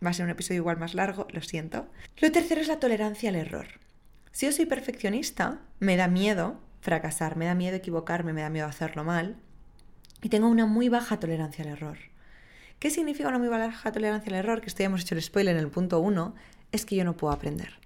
Va 0.04 0.10
a 0.10 0.12
ser 0.12 0.24
un 0.24 0.30
episodio 0.30 0.60
igual 0.60 0.76
más 0.76 0.94
largo, 0.94 1.26
lo 1.30 1.40
siento. 1.40 1.86
Lo 2.18 2.30
tercero 2.30 2.60
es 2.60 2.68
la 2.68 2.78
tolerancia 2.78 3.30
al 3.30 3.36
error. 3.36 3.66
Si 4.32 4.46
yo 4.46 4.52
soy 4.52 4.66
perfeccionista, 4.66 5.60
me 5.80 5.96
da 5.96 6.08
miedo 6.08 6.60
fracasar, 6.80 7.36
me 7.36 7.46
da 7.46 7.54
miedo 7.54 7.76
equivocarme, 7.76 8.32
me 8.32 8.42
da 8.42 8.50
miedo 8.50 8.66
hacerlo 8.66 9.04
mal. 9.04 9.36
Y 10.20 10.28
tengo 10.28 10.48
una 10.48 10.66
muy 10.66 10.88
baja 10.88 11.18
tolerancia 11.20 11.64
al 11.64 11.70
error. 11.70 11.98
¿Qué 12.84 12.90
significa 12.90 13.30
una 13.30 13.38
muy 13.38 13.48
baja 13.48 13.92
tolerancia 13.92 14.30
al 14.30 14.40
error? 14.40 14.60
Que 14.60 14.66
esto 14.66 14.80
ya 14.80 14.84
hemos 14.84 15.00
hecho 15.00 15.14
el 15.14 15.22
spoiler 15.22 15.56
en 15.56 15.62
el 15.62 15.70
punto 15.70 16.00
1, 16.00 16.34
es 16.70 16.84
que 16.84 16.96
yo 16.96 17.02
no 17.02 17.16
puedo 17.16 17.32
aprender. 17.32 17.78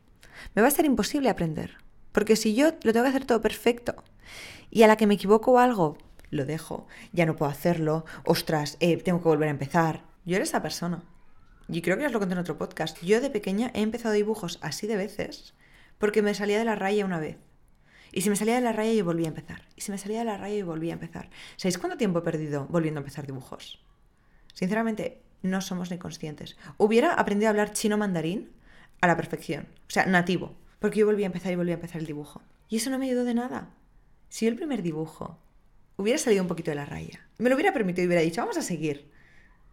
Me 0.57 0.63
va 0.63 0.67
a 0.67 0.73
ser 0.73 0.87
imposible 0.87 1.31
aprender, 1.31 1.77
porque 2.11 2.35
si 2.35 2.53
yo 2.57 2.73
lo 2.83 2.93
tengo 2.93 3.05
que 3.05 3.11
hacer 3.11 3.25
todo 3.25 3.41
perfecto 3.41 3.95
y 4.73 4.83
a 4.83 4.89
la 4.89 4.97
que 4.97 5.07
me 5.07 5.15
equivoco 5.15 5.61
algo, 5.61 5.99
lo 6.31 6.45
dejo, 6.47 6.89
ya 7.13 7.27
no 7.27 7.37
puedo 7.37 7.49
hacerlo, 7.49 8.07
ostras, 8.25 8.77
eh, 8.81 8.97
tengo 8.97 9.23
que 9.23 9.29
volver 9.29 9.47
a 9.47 9.53
empezar. 9.53 10.03
Yo 10.25 10.35
era 10.35 10.43
esa 10.43 10.63
persona. 10.63 11.05
Y 11.69 11.81
creo 11.81 11.97
que 11.97 12.05
os 12.05 12.13
lo 12.13 12.19
conté 12.19 12.33
en 12.33 12.41
otro 12.41 12.59
podcast. 12.59 13.01
Yo 13.01 13.21
de 13.21 13.31
pequeña 13.31 13.71
he 13.75 13.83
empezado 13.83 14.15
dibujos 14.15 14.59
así 14.63 14.89
de 14.89 14.97
veces 14.97 15.55
porque 15.99 16.23
me 16.23 16.35
salía 16.35 16.59
de 16.59 16.65
la 16.65 16.75
raya 16.75 17.05
una 17.05 17.21
vez. 17.21 17.39
Y 18.11 18.23
si 18.23 18.31
me 18.31 18.37
salía 18.37 18.57
de 18.57 18.63
la 18.63 18.73
raya 18.73 18.95
yo 18.95 19.05
volvía 19.05 19.27
a 19.27 19.29
empezar. 19.29 19.63
Y 19.77 19.83
si 19.83 19.93
me 19.93 19.99
salía 19.99 20.19
de 20.19 20.25
la 20.25 20.39
raya 20.39 20.57
yo 20.57 20.67
volvía 20.67 20.95
a 20.95 20.99
empezar. 20.99 21.31
¿Sabéis 21.57 21.79
cuánto 21.79 21.97
tiempo 21.97 22.19
he 22.19 22.23
perdido 22.23 22.67
volviendo 22.69 22.99
a 22.99 23.03
empezar 23.03 23.29
dibujos? 23.29 23.79
Sinceramente, 24.59 25.23
no 25.43 25.61
somos 25.61 25.93
ni 25.93 25.99
conscientes. 25.99 26.57
Hubiera 26.79 27.15
aprendido 27.15 27.47
a 27.47 27.51
hablar 27.51 27.73
chino 27.73 27.97
mandarín 27.97 28.51
a 29.01 29.07
la 29.07 29.17
perfección, 29.17 29.69
o 29.87 29.91
sea, 29.91 30.05
nativo, 30.07 30.57
porque 30.81 30.99
yo 30.99 31.07
volví 31.07 31.23
a 31.23 31.27
empezar 31.27 31.53
y 31.53 31.55
volví 31.55 31.71
a 31.71 31.75
empezar 31.75 32.01
el 32.01 32.09
dibujo. 32.09 32.43
Y 32.69 32.79
eso 32.79 32.91
no 32.91 32.99
me 32.99 33.07
ayudó 33.07 33.23
de 33.23 33.35
nada. 33.35 33.71
Si 34.29 34.47
yo 34.47 34.51
el 34.51 34.57
primer 34.57 34.83
dibujo 34.83 35.39
hubiera 35.97 36.19
salido 36.19 36.43
un 36.43 36.49
poquito 36.49 36.73
de 36.73 36.75
la 36.75 36.87
raya, 36.87 37.25
me 37.39 37.49
lo 37.49 37.55
hubiera 37.55 37.73
permitido 37.73 38.03
y 38.03 38.07
hubiera 38.09 38.23
dicho, 38.23 38.41
vamos 38.41 38.57
a 38.57 38.63
seguir. 38.63 39.09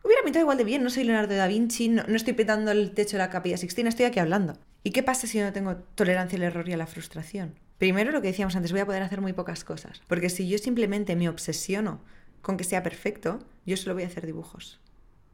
Hubiera 0.04 0.22
pintado 0.22 0.44
igual 0.44 0.60
de 0.60 0.66
bien, 0.66 0.84
no 0.84 0.92
soy 0.92 1.04
Leonardo 1.04 1.34
da 1.34 1.48
Vinci, 1.48 1.90
no, 1.90 2.04
no 2.08 2.16
estoy 2.16 2.34
pintando 2.34 2.70
el 2.70 2.92
techo 2.92 3.18
de 3.18 3.24
la 3.24 3.32
capilla 3.32 3.58
Sixtina, 3.58 3.90
estoy 3.90 4.06
aquí 4.06 4.20
hablando. 4.20 4.56
¿Y 4.84 4.92
qué 4.92 5.02
pasa 5.02 5.26
si 5.26 5.40
yo 5.40 5.46
no 5.46 5.52
tengo 5.52 5.78
tolerancia 5.96 6.38
al 6.38 6.44
error 6.44 6.70
y 6.70 6.74
a 6.74 6.78
la 6.78 6.86
frustración? 6.86 7.56
Primero 7.80 8.12
lo 8.12 8.22
que 8.22 8.28
decíamos 8.28 8.56
antes, 8.56 8.72
voy 8.72 8.82
a 8.82 8.86
poder 8.86 9.02
hacer 9.02 9.20
muy 9.20 9.34
pocas 9.34 9.64
cosas. 9.64 10.04
Porque 10.08 10.30
si 10.30 10.48
yo 10.48 10.60
simplemente 10.60 11.16
me 11.16 11.28
obsesiono 11.28 12.02
con 12.46 12.58
que 12.58 12.64
sea 12.64 12.84
perfecto, 12.84 13.40
yo 13.66 13.76
solo 13.76 13.96
voy 13.96 14.04
a 14.04 14.06
hacer 14.06 14.28
dibujos. 14.28 14.80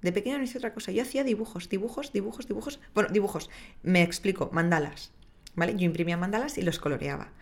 De 0.01 0.13
pequeña 0.13 0.37
no 0.37 0.45
hice 0.45 0.59
otra 0.59 0.73
cosa. 0.73 0.93
Yo 0.93 1.01
hacía 1.01 1.25
dibujos, 1.25 1.67
dibujos, 1.67 2.13
dibujos, 2.13 2.47
dibujos. 2.47 2.79
Bueno, 2.95 3.09
dibujos. 3.11 3.49
Me 3.83 4.01
explico, 4.01 4.49
mandalas. 4.53 5.11
¿Vale? 5.53 5.73
Yo 5.75 5.83
imprimía 5.83 6.15
mandalas 6.15 6.57
y 6.57 6.61
los 6.61 6.79
coloreaba. 6.79 7.33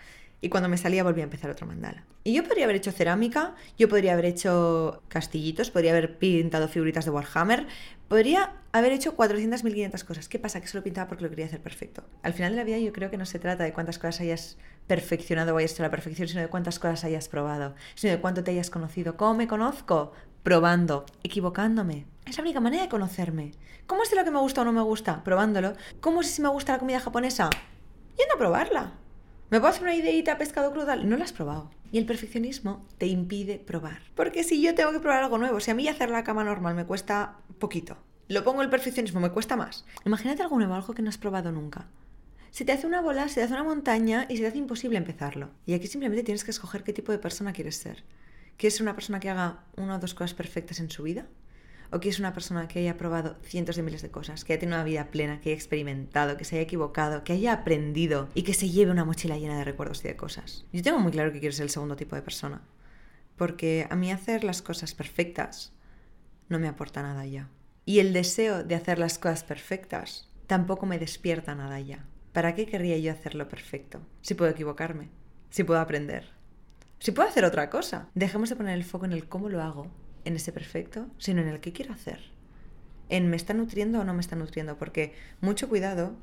Y 0.41 0.49
cuando 0.49 0.69
me 0.69 0.77
salía 0.77 1.03
volvía 1.03 1.23
a 1.23 1.25
empezar 1.25 1.51
otro 1.51 1.67
mandala. 1.67 2.03
Y 2.23 2.33
yo 2.33 2.43
podría 2.43 2.63
haber 2.63 2.77
hecho 2.77 2.91
cerámica, 2.91 3.53
yo 3.77 3.87
podría 3.87 4.13
haber 4.13 4.25
hecho 4.25 5.03
castillitos, 5.07 5.69
podría 5.69 5.91
haber 5.91 6.17
pintado 6.17 6.67
figuritas 6.67 7.05
de 7.05 7.11
Warhammer, 7.11 7.67
podría 8.09 8.53
haber 8.73 8.91
hecho 8.91 9.15
400, 9.15 9.63
1500 9.63 10.03
cosas. 10.03 10.27
¿Qué 10.27 10.39
pasa? 10.39 10.59
Que 10.59 10.67
solo 10.67 10.83
pintaba 10.83 11.07
porque 11.07 11.23
lo 11.23 11.29
quería 11.29 11.45
hacer 11.45 11.61
perfecto. 11.61 12.03
Al 12.23 12.33
final 12.33 12.51
de 12.51 12.57
la 12.57 12.63
vida 12.65 12.77
yo 12.79 12.91
creo 12.91 13.09
que 13.09 13.17
no 13.17 13.25
se 13.25 13.39
trata 13.39 13.63
de 13.63 13.71
cuántas 13.71 13.97
cosas 13.97 14.19
hayas 14.19 14.57
perfeccionado 14.87 15.53
o 15.53 15.57
hayas 15.57 15.71
hecho 15.71 15.83
a 15.83 15.87
la 15.87 15.91
perfección, 15.91 16.27
sino 16.27 16.41
de 16.41 16.47
cuántas 16.47 16.79
cosas 16.79 17.05
hayas 17.05 17.29
probado, 17.29 17.75
sino 17.95 18.11
de 18.11 18.19
cuánto 18.19 18.43
te 18.43 18.51
hayas 18.51 18.69
conocido. 18.69 19.15
¿Cómo 19.15 19.35
me 19.35 19.47
conozco? 19.47 20.11
Probando, 20.43 21.05
equivocándome. 21.23 22.05
Es 22.25 22.37
la 22.37 22.43
única 22.43 22.59
manera 22.59 22.83
de 22.83 22.89
conocerme. 22.89 23.51
¿Cómo 23.87 24.05
sé 24.05 24.15
lo 24.15 24.23
que 24.23 24.31
me 24.31 24.39
gusta 24.39 24.61
o 24.61 24.65
no 24.65 24.73
me 24.73 24.81
gusta? 24.81 25.23
Probándolo. 25.23 25.73
¿Cómo 26.01 26.23
sé 26.23 26.29
si 26.29 26.41
me 26.41 26.49
gusta 26.49 26.73
la 26.73 26.79
comida 26.79 26.99
japonesa? 26.99 27.49
Yendo 28.17 28.35
a 28.35 28.37
probarla. 28.37 28.91
¿Me 29.51 29.59
puedo 29.59 29.71
hacer 29.71 29.81
una 29.81 29.95
ideita 29.95 30.37
pescado 30.37 30.71
crudo? 30.71 30.95
No 30.97 31.17
la 31.17 31.23
has 31.23 31.33
probado. 31.33 31.71
Y 31.91 31.97
el 31.97 32.05
perfeccionismo 32.05 32.85
te 32.99 33.07
impide 33.07 33.57
probar. 33.57 34.03
Porque 34.13 34.43
si 34.43 34.61
yo 34.61 34.75
tengo 34.75 34.91
que 34.91 34.99
probar 34.99 35.23
algo 35.23 35.39
nuevo, 35.39 35.59
si 35.59 35.71
a 35.71 35.73
mí 35.73 35.87
hacer 35.87 36.11
la 36.11 36.23
cama 36.23 36.43
normal 36.43 36.75
me 36.75 36.85
cuesta 36.85 37.37
poquito, 37.57 37.97
lo 38.27 38.43
pongo 38.43 38.61
el 38.61 38.69
perfeccionismo, 38.69 39.19
me 39.19 39.31
cuesta 39.31 39.55
más. 39.55 39.85
Imagínate 40.05 40.43
algo 40.43 40.55
nuevo, 40.57 40.75
algo 40.75 40.93
que 40.93 41.01
no 41.01 41.09
has 41.09 41.17
probado 41.17 41.51
nunca. 41.51 41.87
Se 42.51 42.63
te 42.63 42.73
hace 42.73 42.85
una 42.85 43.01
bola, 43.01 43.27
se 43.27 43.35
te 43.35 43.43
hace 43.43 43.53
una 43.53 43.63
montaña 43.63 44.27
y 44.29 44.35
se 44.35 44.43
te 44.43 44.49
hace 44.49 44.59
imposible 44.59 44.99
empezarlo. 44.99 45.49
Y 45.65 45.73
aquí 45.73 45.87
simplemente 45.87 46.23
tienes 46.23 46.43
que 46.43 46.51
escoger 46.51 46.83
qué 46.83 46.93
tipo 46.93 47.11
de 47.11 47.17
persona 47.17 47.51
quieres 47.51 47.75
ser. 47.75 48.03
¿Quieres 48.55 48.75
ser 48.75 48.83
una 48.83 48.93
persona 48.93 49.19
que 49.19 49.31
haga 49.31 49.63
una 49.77 49.95
o 49.95 49.99
dos 49.99 50.13
cosas 50.13 50.35
perfectas 50.35 50.79
en 50.79 50.91
su 50.91 51.01
vida? 51.01 51.25
¿O 51.91 51.99
quieres 51.99 52.19
una 52.19 52.33
persona 52.33 52.67
que 52.67 52.79
haya 52.79 52.97
probado 52.97 53.35
cientos 53.41 53.75
de 53.75 53.81
miles 53.81 54.03
de 54.03 54.11
cosas, 54.11 54.43
que 54.43 54.53
haya 54.53 54.59
tenido 54.59 54.77
una 54.77 54.83
vida 54.83 55.09
plena, 55.09 55.39
que 55.41 55.49
haya 55.49 55.57
experimentado, 55.57 56.37
que 56.37 56.45
se 56.45 56.55
haya 56.55 56.63
equivocado, 56.63 57.23
que 57.23 57.33
haya 57.33 57.51
aprendido 57.53 58.29
y 58.35 58.43
que 58.43 58.53
se 58.53 58.69
lleve 58.69 58.91
una 58.91 59.05
mochila 59.05 59.37
llena 59.37 59.57
de 59.57 59.63
recuerdos 59.63 60.05
y 60.05 60.07
de 60.07 60.15
cosas? 60.15 60.65
Yo 60.71 60.83
tengo 60.83 60.99
muy 60.99 61.11
claro 61.11 61.31
que 61.31 61.39
quiero 61.39 61.55
ser 61.55 61.63
el 61.63 61.71
segundo 61.71 61.95
tipo 61.95 62.15
de 62.15 62.21
persona. 62.21 62.61
Porque 63.37 63.87
a 63.89 63.95
mí 63.95 64.11
hacer 64.11 64.43
las 64.43 64.61
cosas 64.61 64.93
perfectas 64.93 65.73
no 66.47 66.59
me 66.59 66.67
aporta 66.67 67.01
nada 67.01 67.25
ya. 67.25 67.49
Y 67.85 67.99
el 67.99 68.13
deseo 68.13 68.63
de 68.63 68.75
hacer 68.75 68.99
las 68.99 69.17
cosas 69.17 69.43
perfectas 69.43 70.29
tampoco 70.45 70.85
me 70.85 70.99
despierta 70.99 71.55
nada 71.55 71.79
ya. 71.79 72.05
¿Para 72.33 72.53
qué 72.53 72.67
querría 72.67 72.97
yo 72.99 73.11
hacerlo 73.11 73.49
perfecto? 73.49 74.01
Si 74.21 74.35
puedo 74.35 74.51
equivocarme, 74.51 75.09
si 75.49 75.63
puedo 75.63 75.79
aprender, 75.79 76.29
si 76.99 77.11
puedo 77.11 77.27
hacer 77.27 77.45
otra 77.45 77.69
cosa. 77.69 78.09
Dejemos 78.13 78.49
de 78.49 78.55
poner 78.55 78.75
el 78.75 78.83
foco 78.83 79.05
en 79.05 79.13
el 79.13 79.27
cómo 79.27 79.49
lo 79.49 79.63
hago, 79.63 79.87
en 80.25 80.35
ese 80.35 80.51
perfecto, 80.51 81.07
sino 81.17 81.41
en 81.41 81.47
el 81.47 81.59
qué 81.59 81.73
quiero 81.73 81.93
hacer. 81.93 82.19
En 83.09 83.29
me 83.29 83.35
está 83.35 83.53
nutriendo 83.53 83.99
o 83.99 84.03
no 84.03 84.13
me 84.13 84.21
está 84.21 84.35
nutriendo, 84.35 84.77
porque 84.77 85.13
mucho 85.41 85.67
cuidado 85.67 86.15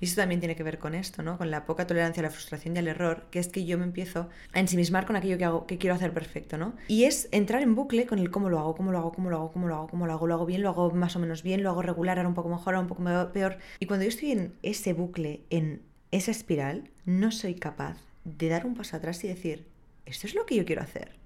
y 0.00 0.06
eso 0.06 0.16
también 0.16 0.40
tiene 0.40 0.56
que 0.56 0.62
ver 0.62 0.78
con 0.78 0.94
esto, 0.94 1.22
¿no? 1.22 1.36
Con 1.36 1.50
la 1.50 1.66
poca 1.66 1.86
tolerancia 1.86 2.22
a 2.22 2.24
la 2.24 2.30
frustración 2.30 2.74
y 2.74 2.78
al 2.78 2.88
error, 2.88 3.26
que 3.30 3.38
es 3.38 3.48
que 3.48 3.66
yo 3.66 3.76
me 3.76 3.84
empiezo 3.84 4.30
a 4.52 4.60
ensimismar 4.60 5.06
con 5.06 5.14
aquello 5.14 5.36
que 5.36 5.44
hago, 5.44 5.66
que 5.66 5.76
quiero 5.76 5.94
hacer 5.94 6.12
perfecto, 6.12 6.56
¿no? 6.56 6.74
Y 6.88 7.04
es 7.04 7.28
entrar 7.32 7.62
en 7.62 7.74
bucle 7.74 8.06
con 8.06 8.18
el 8.18 8.30
cómo 8.30 8.48
lo 8.48 8.58
hago, 8.58 8.74
cómo 8.74 8.92
lo 8.92 8.98
hago, 8.98 9.12
cómo 9.12 9.28
lo 9.28 9.36
hago, 9.36 9.52
cómo 9.52 9.68
lo 9.68 9.74
hago, 9.74 9.88
cómo 9.88 10.06
lo 10.06 10.12
hago, 10.14 10.26
lo 10.26 10.34
hago 10.34 10.46
bien, 10.46 10.62
lo 10.62 10.70
hago 10.70 10.90
más 10.92 11.16
o 11.16 11.18
menos 11.18 11.42
bien, 11.42 11.62
lo 11.62 11.68
hago 11.68 11.82
regular, 11.82 12.18
ahora 12.18 12.28
un 12.28 12.34
poco 12.34 12.48
mejor, 12.48 12.74
ahora 12.74 12.80
un 12.80 12.88
poco 12.88 13.32
peor. 13.32 13.58
Y 13.78 13.86
cuando 13.86 14.04
yo 14.04 14.08
estoy 14.08 14.32
en 14.32 14.54
ese 14.62 14.94
bucle, 14.94 15.42
en 15.50 15.82
esa 16.10 16.30
espiral, 16.30 16.90
no 17.04 17.30
soy 17.30 17.54
capaz 17.54 17.98
de 18.24 18.48
dar 18.48 18.64
un 18.64 18.74
paso 18.74 18.96
atrás 18.96 19.22
y 19.24 19.28
decir, 19.28 19.66
esto 20.06 20.26
es 20.26 20.34
lo 20.34 20.46
que 20.46 20.56
yo 20.56 20.64
quiero 20.64 20.82
hacer. 20.82 21.19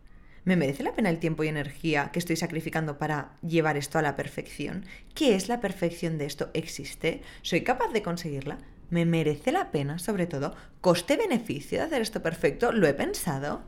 ¿Me 0.45 0.57
merece 0.57 0.83
la 0.83 0.93
pena 0.93 1.09
el 1.09 1.21
tiempo 1.21 1.43
y 1.43 1.49
energía 1.49 2.11
que 2.13 2.19
estoy 2.19 2.37
sacrificando 2.37 2.99
para 2.99 3.37
llevar 3.41 3.79
esto 3.79 3.99
a 3.99 4.03
la 4.03 4.15
perfección? 4.15 4.85
¿Qué 5.15 5.35
es 5.37 5.49
la 5.49 5.61
perfección 5.61 6.19
de 6.19 6.27
esto? 6.27 6.51
¿Existe? 6.53 7.23
¿Soy 7.41 7.63
capaz 7.63 7.93
de 7.93 8.03
conseguirla? 8.03 8.59
¿Me 8.91 9.07
merece 9.07 9.53
la 9.53 9.71
pena, 9.71 9.99
sobre 9.99 10.27
todo? 10.27 10.55
¿Coste-beneficio 10.83 11.79
de 11.79 11.85
hacer 11.85 12.03
esto 12.03 12.23
perfecto? 12.23 12.73
¿Lo 12.73 12.87
he 12.87 12.93
pensado? 12.93 13.63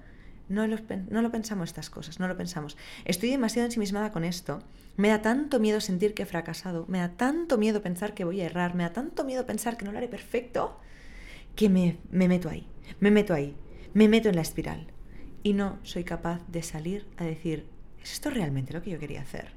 No 0.48 0.66
lo, 0.66 1.30
pensamos 1.32 1.70
estas 1.70 1.88
cosas, 1.88 2.20
no 2.20 2.28
lo 2.28 2.36
pensamos. 2.36 2.76
Estoy 3.06 3.30
demasiado 3.30 3.66
ensimismada 3.66 4.12
con 4.12 4.24
esto. 4.24 4.62
Me 4.96 5.08
da 5.08 5.22
tanto 5.22 5.58
miedo 5.58 5.80
sentir 5.80 6.12
que 6.12 6.24
he 6.24 6.26
fracasado, 6.26 6.84
me 6.88 6.98
da 6.98 7.08
tanto 7.16 7.56
miedo 7.56 7.82
pensar 7.82 8.12
que 8.12 8.24
voy 8.24 8.42
a 8.42 8.46
errar, 8.46 8.74
me 8.74 8.84
da 8.84 8.92
tanto 8.92 9.24
miedo 9.24 9.46
pensar 9.46 9.78
que 9.78 9.86
no 9.86 9.92
lo 9.92 9.98
haré 9.98 10.08
perfecto, 10.08 10.78
que 11.56 11.68
me, 11.68 11.96
me 12.10 12.28
meto 12.28 12.48
ahí, 12.48 12.68
me 13.00 13.10
meto 13.10 13.34
ahí, 13.34 13.56
me 13.94 14.08
meto 14.08 14.28
en 14.28 14.36
la 14.36 14.42
espiral. 14.42 14.95
Y 15.46 15.52
no 15.52 15.78
soy 15.84 16.02
capaz 16.02 16.40
de 16.48 16.60
salir 16.60 17.06
a 17.18 17.24
decir, 17.24 17.68
¿es 18.02 18.14
esto 18.14 18.30
realmente 18.30 18.72
lo 18.72 18.82
que 18.82 18.90
yo 18.90 18.98
quería 18.98 19.20
hacer? 19.20 19.52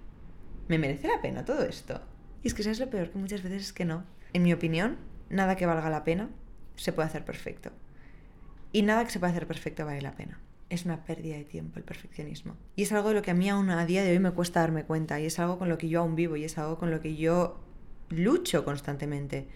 ¿Me 0.67 0.77
merece 0.77 1.07
la 1.07 1.19
pena 1.19 1.45
todo 1.45 1.63
esto? 1.63 1.99
Y 2.43 2.47
es 2.47 2.53
que 2.53 2.61
sabes 2.61 2.79
lo 2.79 2.91
peor, 2.91 3.09
que 3.09 3.17
muchas 3.17 3.41
veces 3.41 3.63
es 3.63 3.73
que 3.73 3.85
no. 3.85 4.03
En 4.33 4.43
mi 4.43 4.53
opinión, 4.53 4.97
nada 5.31 5.55
que 5.55 5.65
valga 5.65 5.89
la 5.89 6.03
pena 6.03 6.29
se 6.75 6.93
puede 6.93 7.07
hacer 7.07 7.25
perfecto. 7.25 7.71
Y 8.71 8.83
nada 8.83 9.03
que 9.03 9.09
se 9.09 9.17
pueda 9.17 9.31
hacer 9.31 9.47
perfecto 9.47 9.83
vale 9.83 10.03
la 10.03 10.13
pena 10.13 10.39
es 10.69 10.85
una 10.85 11.03
pérdida 11.05 11.37
de 11.37 11.45
tiempo 11.45 11.79
el 11.79 11.85
perfeccionismo. 11.85 12.55
Y 12.75 12.83
es 12.83 12.91
algo 12.91 13.09
de 13.09 13.15
lo 13.15 13.23
que 13.23 13.31
a 13.31 13.33
mí 13.33 13.49
aún 13.49 13.71
a 13.71 13.83
día 13.87 14.03
de 14.03 14.11
hoy 14.11 14.19
me 14.19 14.29
cuesta 14.29 14.59
darme 14.59 14.83
cuenta 14.83 15.19
y 15.19 15.25
es 15.25 15.39
algo 15.39 15.57
con 15.57 15.69
lo 15.69 15.79
que 15.79 15.89
yo 15.89 16.01
aún 16.01 16.13
vivo 16.13 16.35
y 16.35 16.43
es 16.43 16.59
algo 16.59 16.77
con 16.77 16.91
lo 16.91 17.01
que 17.01 17.15
yo 17.15 17.59
lucho 18.09 18.63
constantemente. 18.63 19.47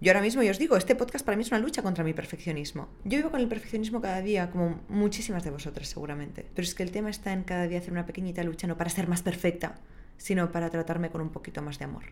Yo 0.00 0.12
ahora 0.12 0.22
mismo, 0.22 0.40
os 0.40 0.58
digo, 0.58 0.78
este 0.78 0.94
podcast 0.94 1.26
para 1.26 1.36
mí 1.36 1.42
es 1.42 1.50
una 1.50 1.60
lucha 1.60 1.82
contra 1.82 2.02
mi 2.02 2.14
perfeccionismo. 2.14 2.88
Yo 3.04 3.18
vivo 3.18 3.30
con 3.30 3.40
el 3.40 3.48
perfeccionismo 3.48 4.00
cada 4.00 4.22
día, 4.22 4.50
como 4.50 4.80
muchísimas 4.88 5.44
de 5.44 5.50
vosotras 5.50 5.88
seguramente. 5.88 6.46
Pero 6.54 6.66
es 6.66 6.74
que 6.74 6.82
el 6.82 6.90
tema 6.90 7.10
está 7.10 7.34
en 7.34 7.42
cada 7.42 7.68
día 7.68 7.78
hacer 7.78 7.92
una 7.92 8.06
pequeñita 8.06 8.42
lucha, 8.42 8.66
no 8.66 8.78
para 8.78 8.88
ser 8.88 9.08
más 9.08 9.22
perfecta, 9.22 9.74
sino 10.16 10.52
para 10.52 10.70
tratarme 10.70 11.10
con 11.10 11.20
un 11.20 11.28
poquito 11.28 11.60
más 11.60 11.78
de 11.78 11.84
amor. 11.84 12.04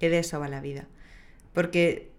Que 0.00 0.08
de 0.08 0.20
eso 0.20 0.40
va 0.40 0.48
la 0.48 0.62
vida. 0.62 0.86
Porque 1.52 2.12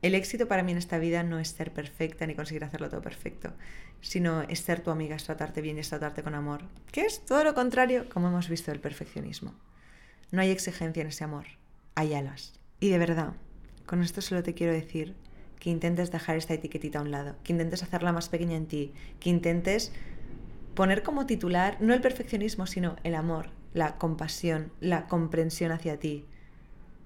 el 0.00 0.14
éxito 0.14 0.48
para 0.48 0.62
mí 0.62 0.72
en 0.72 0.78
esta 0.78 0.96
vida 0.98 1.22
no 1.22 1.38
es 1.38 1.48
ser 1.48 1.74
perfecta 1.74 2.26
ni 2.26 2.34
conseguir 2.34 2.64
hacerlo 2.64 2.88
todo 2.88 3.02
perfecto, 3.02 3.52
sino 4.00 4.40
es 4.42 4.60
ser 4.60 4.80
tu 4.80 4.90
amiga, 4.90 5.16
es 5.16 5.24
tratarte 5.24 5.60
bien 5.60 5.76
y 5.76 5.80
es 5.80 5.90
tratarte 5.90 6.22
con 6.22 6.34
amor, 6.34 6.62
que 6.92 7.02
es 7.02 7.24
todo 7.26 7.44
lo 7.44 7.54
contrario, 7.54 8.08
como 8.08 8.28
hemos 8.28 8.48
visto, 8.48 8.70
del 8.70 8.80
perfeccionismo. 8.80 9.54
No 10.30 10.40
hay 10.40 10.50
exigencia 10.50 11.02
en 11.02 11.08
ese 11.08 11.24
amor, 11.24 11.46
hay 11.94 12.14
alas. 12.14 12.58
Y 12.80 12.90
de 12.90 12.98
verdad, 12.98 13.34
con 13.86 14.02
esto 14.02 14.20
solo 14.20 14.42
te 14.42 14.54
quiero 14.54 14.72
decir 14.72 15.14
que 15.58 15.70
intentes 15.70 16.10
dejar 16.10 16.36
esta 16.36 16.54
etiquetita 16.54 16.98
a 16.98 17.02
un 17.02 17.10
lado, 17.10 17.36
que 17.42 17.52
intentes 17.52 17.82
hacerla 17.82 18.12
más 18.12 18.28
pequeña 18.28 18.56
en 18.56 18.66
ti, 18.66 18.92
que 19.20 19.30
intentes 19.30 19.92
poner 20.74 21.02
como 21.02 21.26
titular 21.26 21.78
no 21.80 21.94
el 21.94 22.00
perfeccionismo, 22.00 22.66
sino 22.66 22.96
el 23.04 23.14
amor, 23.14 23.50
la 23.72 23.96
compasión, 23.96 24.72
la 24.80 25.06
comprensión 25.06 25.72
hacia 25.72 25.98
ti, 25.98 26.26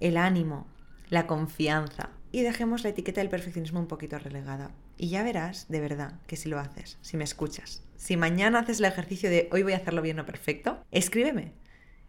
el 0.01 0.17
ánimo, 0.17 0.67
la 1.09 1.27
confianza, 1.27 2.11
y 2.33 2.43
dejemos 2.43 2.85
la 2.85 2.91
etiqueta 2.91 3.21
del 3.21 3.31
perfeccionismo 3.31 3.81
un 3.81 3.87
poquito 3.87 4.19
relegada. 4.19 4.71
Y 4.97 5.09
ya 5.09 5.23
verás, 5.23 5.69
de 5.69 5.81
verdad, 5.81 6.21
que 6.27 6.37
si 6.37 6.49
lo 6.49 6.59
haces, 6.59 6.99
si 7.01 7.17
me 7.17 7.25
escuchas, 7.25 7.83
si 7.97 8.17
mañana 8.17 8.61
haces 8.61 8.81
el 8.81 8.87
ejercicio 8.87 9.31
de 9.31 9.49
hoy 9.53 9.63
voy 9.63 9.73
a 9.73 9.77
hacerlo 9.77 10.03
bien 10.03 10.19
o 10.19 10.27
perfecto, 10.27 10.83
escríbeme 10.91 11.53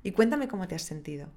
y 0.03 0.11
cuéntame 0.11 0.47
cómo 0.47 0.67
te 0.67 0.75
has 0.75 0.81
sentido. 0.81 1.29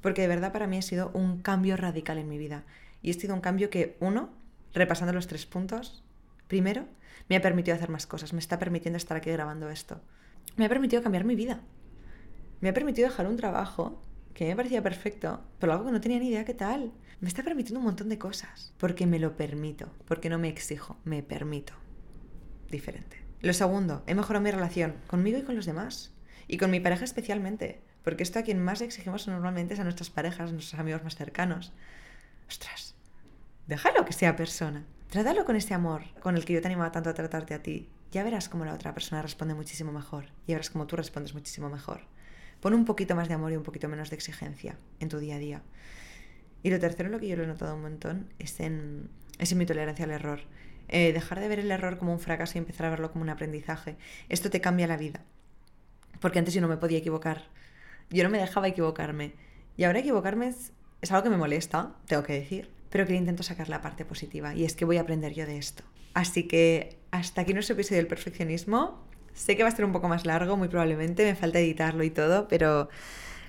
Porque 0.00 0.22
de 0.22 0.28
verdad 0.28 0.52
para 0.52 0.66
mí 0.66 0.78
ha 0.78 0.82
sido 0.82 1.10
un 1.14 1.40
cambio 1.40 1.76
radical 1.76 2.18
en 2.18 2.28
mi 2.28 2.38
vida. 2.38 2.64
Y 3.02 3.10
ha 3.10 3.14
sido 3.14 3.34
un 3.34 3.40
cambio 3.40 3.70
que, 3.70 3.96
uno, 4.00 4.30
repasando 4.74 5.12
los 5.12 5.26
tres 5.26 5.46
puntos, 5.46 6.04
primero, 6.46 6.86
me 7.28 7.36
ha 7.36 7.42
permitido 7.42 7.76
hacer 7.76 7.90
más 7.90 8.06
cosas, 8.06 8.32
me 8.32 8.38
está 8.38 8.58
permitiendo 8.58 8.96
estar 8.96 9.16
aquí 9.16 9.30
grabando 9.30 9.68
esto. 9.70 10.00
Me 10.56 10.64
ha 10.64 10.68
permitido 10.68 11.02
cambiar 11.02 11.24
mi 11.24 11.34
vida. 11.34 11.60
Me 12.60 12.70
ha 12.70 12.74
permitido 12.74 13.08
dejar 13.08 13.26
un 13.26 13.36
trabajo 13.36 14.02
que 14.34 14.46
me 14.46 14.56
parecía 14.56 14.82
perfecto, 14.82 15.40
pero 15.58 15.72
algo 15.72 15.86
que 15.86 15.92
no 15.92 16.00
tenía 16.00 16.18
ni 16.18 16.28
idea 16.28 16.44
qué 16.44 16.54
tal. 16.54 16.92
Me 17.20 17.28
está 17.28 17.42
permitiendo 17.42 17.80
un 17.80 17.86
montón 17.86 18.08
de 18.08 18.18
cosas, 18.18 18.72
porque 18.78 19.06
me 19.06 19.18
lo 19.18 19.36
permito, 19.36 19.92
porque 20.06 20.30
no 20.30 20.38
me 20.38 20.48
exijo, 20.48 20.96
me 21.04 21.22
permito. 21.22 21.72
Diferente. 22.70 23.16
Lo 23.40 23.52
segundo, 23.52 24.02
he 24.06 24.14
mejorado 24.14 24.44
mi 24.44 24.50
relación 24.50 24.94
conmigo 25.06 25.38
y 25.38 25.42
con 25.42 25.56
los 25.56 25.66
demás, 25.66 26.12
y 26.46 26.56
con 26.56 26.70
mi 26.70 26.80
pareja 26.80 27.04
especialmente, 27.04 27.80
porque 28.02 28.22
esto 28.22 28.38
a 28.38 28.42
quien 28.42 28.62
más 28.62 28.80
exigimos 28.80 29.26
normalmente 29.28 29.74
es 29.74 29.80
a 29.80 29.84
nuestras 29.84 30.10
parejas, 30.10 30.50
a 30.50 30.52
nuestros 30.52 30.78
amigos 30.80 31.04
más 31.04 31.16
cercanos. 31.16 31.72
Ostras, 32.48 32.94
déjalo 33.66 34.04
que 34.04 34.12
sea 34.12 34.36
persona. 34.36 34.84
Trátalo 35.10 35.44
con 35.44 35.56
ese 35.56 35.74
amor 35.74 36.02
con 36.20 36.36
el 36.36 36.44
que 36.44 36.52
yo 36.52 36.60
te 36.60 36.68
animaba 36.68 36.92
tanto 36.92 37.10
a 37.10 37.14
tratarte 37.14 37.54
a 37.54 37.62
ti. 37.62 37.88
Ya 38.12 38.22
verás 38.22 38.48
cómo 38.48 38.64
la 38.64 38.74
otra 38.74 38.94
persona 38.94 39.22
responde 39.22 39.54
muchísimo 39.54 39.92
mejor. 39.92 40.26
Y 40.46 40.52
verás 40.52 40.70
cómo 40.70 40.86
tú 40.86 40.96
respondes 40.96 41.34
muchísimo 41.34 41.68
mejor. 41.68 42.02
Pon 42.60 42.74
un 42.74 42.84
poquito 42.84 43.14
más 43.14 43.28
de 43.28 43.34
amor 43.34 43.52
y 43.52 43.56
un 43.56 43.62
poquito 43.62 43.88
menos 43.88 44.10
de 44.10 44.16
exigencia 44.16 44.76
en 45.00 45.08
tu 45.08 45.18
día 45.18 45.36
a 45.36 45.38
día. 45.38 45.62
Y 46.62 46.70
lo 46.70 46.78
tercero, 46.78 47.08
lo 47.08 47.20
que 47.20 47.28
yo 47.28 47.36
lo 47.36 47.44
he 47.44 47.46
notado 47.46 47.74
un 47.74 47.82
montón, 47.82 48.32
es 48.38 48.58
en, 48.60 49.10
es 49.38 49.54
mi 49.54 49.64
tolerancia 49.64 50.04
al 50.04 50.10
error. 50.10 50.40
Eh, 50.88 51.12
dejar 51.12 51.40
de 51.40 51.48
ver 51.48 51.60
el 51.60 51.70
error 51.70 51.98
como 51.98 52.12
un 52.12 52.20
fracaso 52.20 52.56
y 52.56 52.58
empezar 52.58 52.86
a 52.86 52.90
verlo 52.90 53.12
como 53.12 53.22
un 53.22 53.28
aprendizaje. 53.28 53.96
Esto 54.28 54.50
te 54.50 54.60
cambia 54.60 54.86
la 54.86 54.96
vida. 54.96 55.20
Porque 56.20 56.38
antes 56.38 56.54
yo 56.54 56.60
no 56.60 56.68
me 56.68 56.78
podía 56.78 56.98
equivocar. 56.98 57.44
Yo 58.10 58.24
no 58.24 58.30
me 58.30 58.38
dejaba 58.38 58.68
equivocarme. 58.68 59.34
Y 59.76 59.84
ahora 59.84 60.00
equivocarme 60.00 60.48
es, 60.48 60.72
es 61.00 61.10
algo 61.12 61.24
que 61.24 61.30
me 61.30 61.36
molesta, 61.36 61.94
tengo 62.06 62.22
que 62.22 62.32
decir. 62.32 62.70
Pero 62.90 63.06
que 63.06 63.14
intento 63.14 63.42
sacar 63.42 63.68
la 63.68 63.80
parte 63.80 64.04
positiva. 64.04 64.54
Y 64.54 64.64
es 64.64 64.74
que 64.74 64.84
voy 64.84 64.96
a 64.96 65.02
aprender 65.02 65.34
yo 65.34 65.46
de 65.46 65.58
esto. 65.58 65.84
Así 66.14 66.44
que 66.44 66.98
hasta 67.10 67.42
aquí 67.42 67.54
nuestro 67.54 67.74
episodio 67.74 67.98
del 67.98 68.06
perfeccionismo. 68.06 69.06
Sé 69.34 69.56
que 69.56 69.62
va 69.62 69.68
a 69.68 69.72
ser 69.72 69.84
un 69.84 69.92
poco 69.92 70.08
más 70.08 70.26
largo, 70.26 70.56
muy 70.56 70.68
probablemente, 70.68 71.24
me 71.24 71.36
falta 71.36 71.60
editarlo 71.60 72.02
y 72.02 72.10
todo, 72.10 72.48
pero 72.48 72.88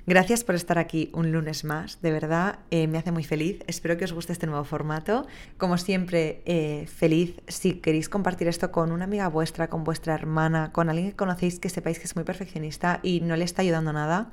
gracias 0.06 0.44
por 0.44 0.56
estar 0.56 0.78
aquí 0.78 1.10
un 1.14 1.32
lunes 1.32 1.64
más, 1.64 2.02
de 2.02 2.12
verdad, 2.12 2.60
eh, 2.72 2.88
me 2.88 2.98
hace 2.98 3.12
muy 3.12 3.24
feliz. 3.24 3.64
Espero 3.68 3.98
que 3.98 4.06
os 4.06 4.14
guste 4.14 4.34
este 4.34 4.48
nuevo 4.48 4.64
formato. 4.64 5.28
Como 5.58 5.78
siempre, 5.78 6.42
eh, 6.46 6.88
feliz 6.88 7.42
si 7.48 7.74
queréis 7.74 8.10
compartir 8.10 8.48
esto 8.48 8.72
con 8.72 8.92
una 8.92 9.06
amiga 9.06 9.28
vuestra, 9.28 9.70
con 9.70 9.84
vuestra 9.84 10.14
hermana, 10.14 10.72
con 10.72 10.90
alguien 10.90 11.12
que 11.12 11.16
conocéis 11.16 11.60
que 11.60 11.70
sepáis 11.70 12.00
que 12.00 12.06
es 12.06 12.16
muy 12.16 12.26
perfeccionista 12.26 13.00
y 13.04 13.22
no 13.22 13.36
le 13.36 13.46
está 13.46 13.62
ayudando 13.62 13.94
nada. 13.94 14.32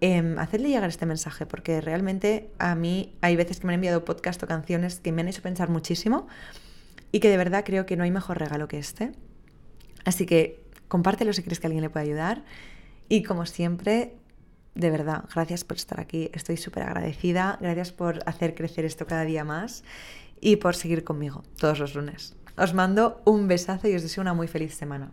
Eh, 0.00 0.34
hacedle 0.38 0.68
llegar 0.68 0.88
este 0.88 1.06
mensaje 1.06 1.46
porque 1.46 1.80
realmente 1.80 2.50
a 2.58 2.74
mí 2.74 3.14
hay 3.20 3.36
veces 3.36 3.60
que 3.60 3.68
me 3.68 3.72
han 3.72 3.76
enviado 3.76 4.04
podcast 4.04 4.42
o 4.42 4.48
canciones 4.48 4.98
que 4.98 5.12
me 5.12 5.22
han 5.22 5.28
hecho 5.28 5.42
pensar 5.42 5.68
muchísimo 5.68 6.26
y 7.12 7.20
que 7.20 7.28
de 7.28 7.36
verdad 7.36 7.62
creo 7.64 7.86
que 7.86 7.96
no 7.96 8.02
hay 8.02 8.10
mejor 8.10 8.38
regalo 8.38 8.66
que 8.66 8.78
este. 8.78 9.12
Así 10.04 10.26
que 10.26 10.64
compártelo 10.88 11.32
si 11.32 11.42
crees 11.42 11.60
que 11.60 11.68
alguien 11.68 11.82
le 11.82 11.90
puede 11.90 12.06
ayudar. 12.06 12.44
Y 13.08 13.22
como 13.22 13.46
siempre, 13.46 14.16
de 14.74 14.90
verdad, 14.90 15.24
gracias 15.34 15.64
por 15.64 15.76
estar 15.76 16.00
aquí. 16.00 16.30
Estoy 16.32 16.56
súper 16.56 16.84
agradecida. 16.84 17.58
Gracias 17.60 17.92
por 17.92 18.20
hacer 18.26 18.54
crecer 18.54 18.84
esto 18.84 19.06
cada 19.06 19.24
día 19.24 19.44
más 19.44 19.84
y 20.40 20.56
por 20.56 20.74
seguir 20.74 21.04
conmigo 21.04 21.42
todos 21.58 21.78
los 21.78 21.94
lunes. 21.94 22.36
Os 22.56 22.74
mando 22.74 23.22
un 23.24 23.48
besazo 23.48 23.88
y 23.88 23.94
os 23.94 24.02
deseo 24.02 24.22
una 24.22 24.34
muy 24.34 24.48
feliz 24.48 24.74
semana. 24.74 25.12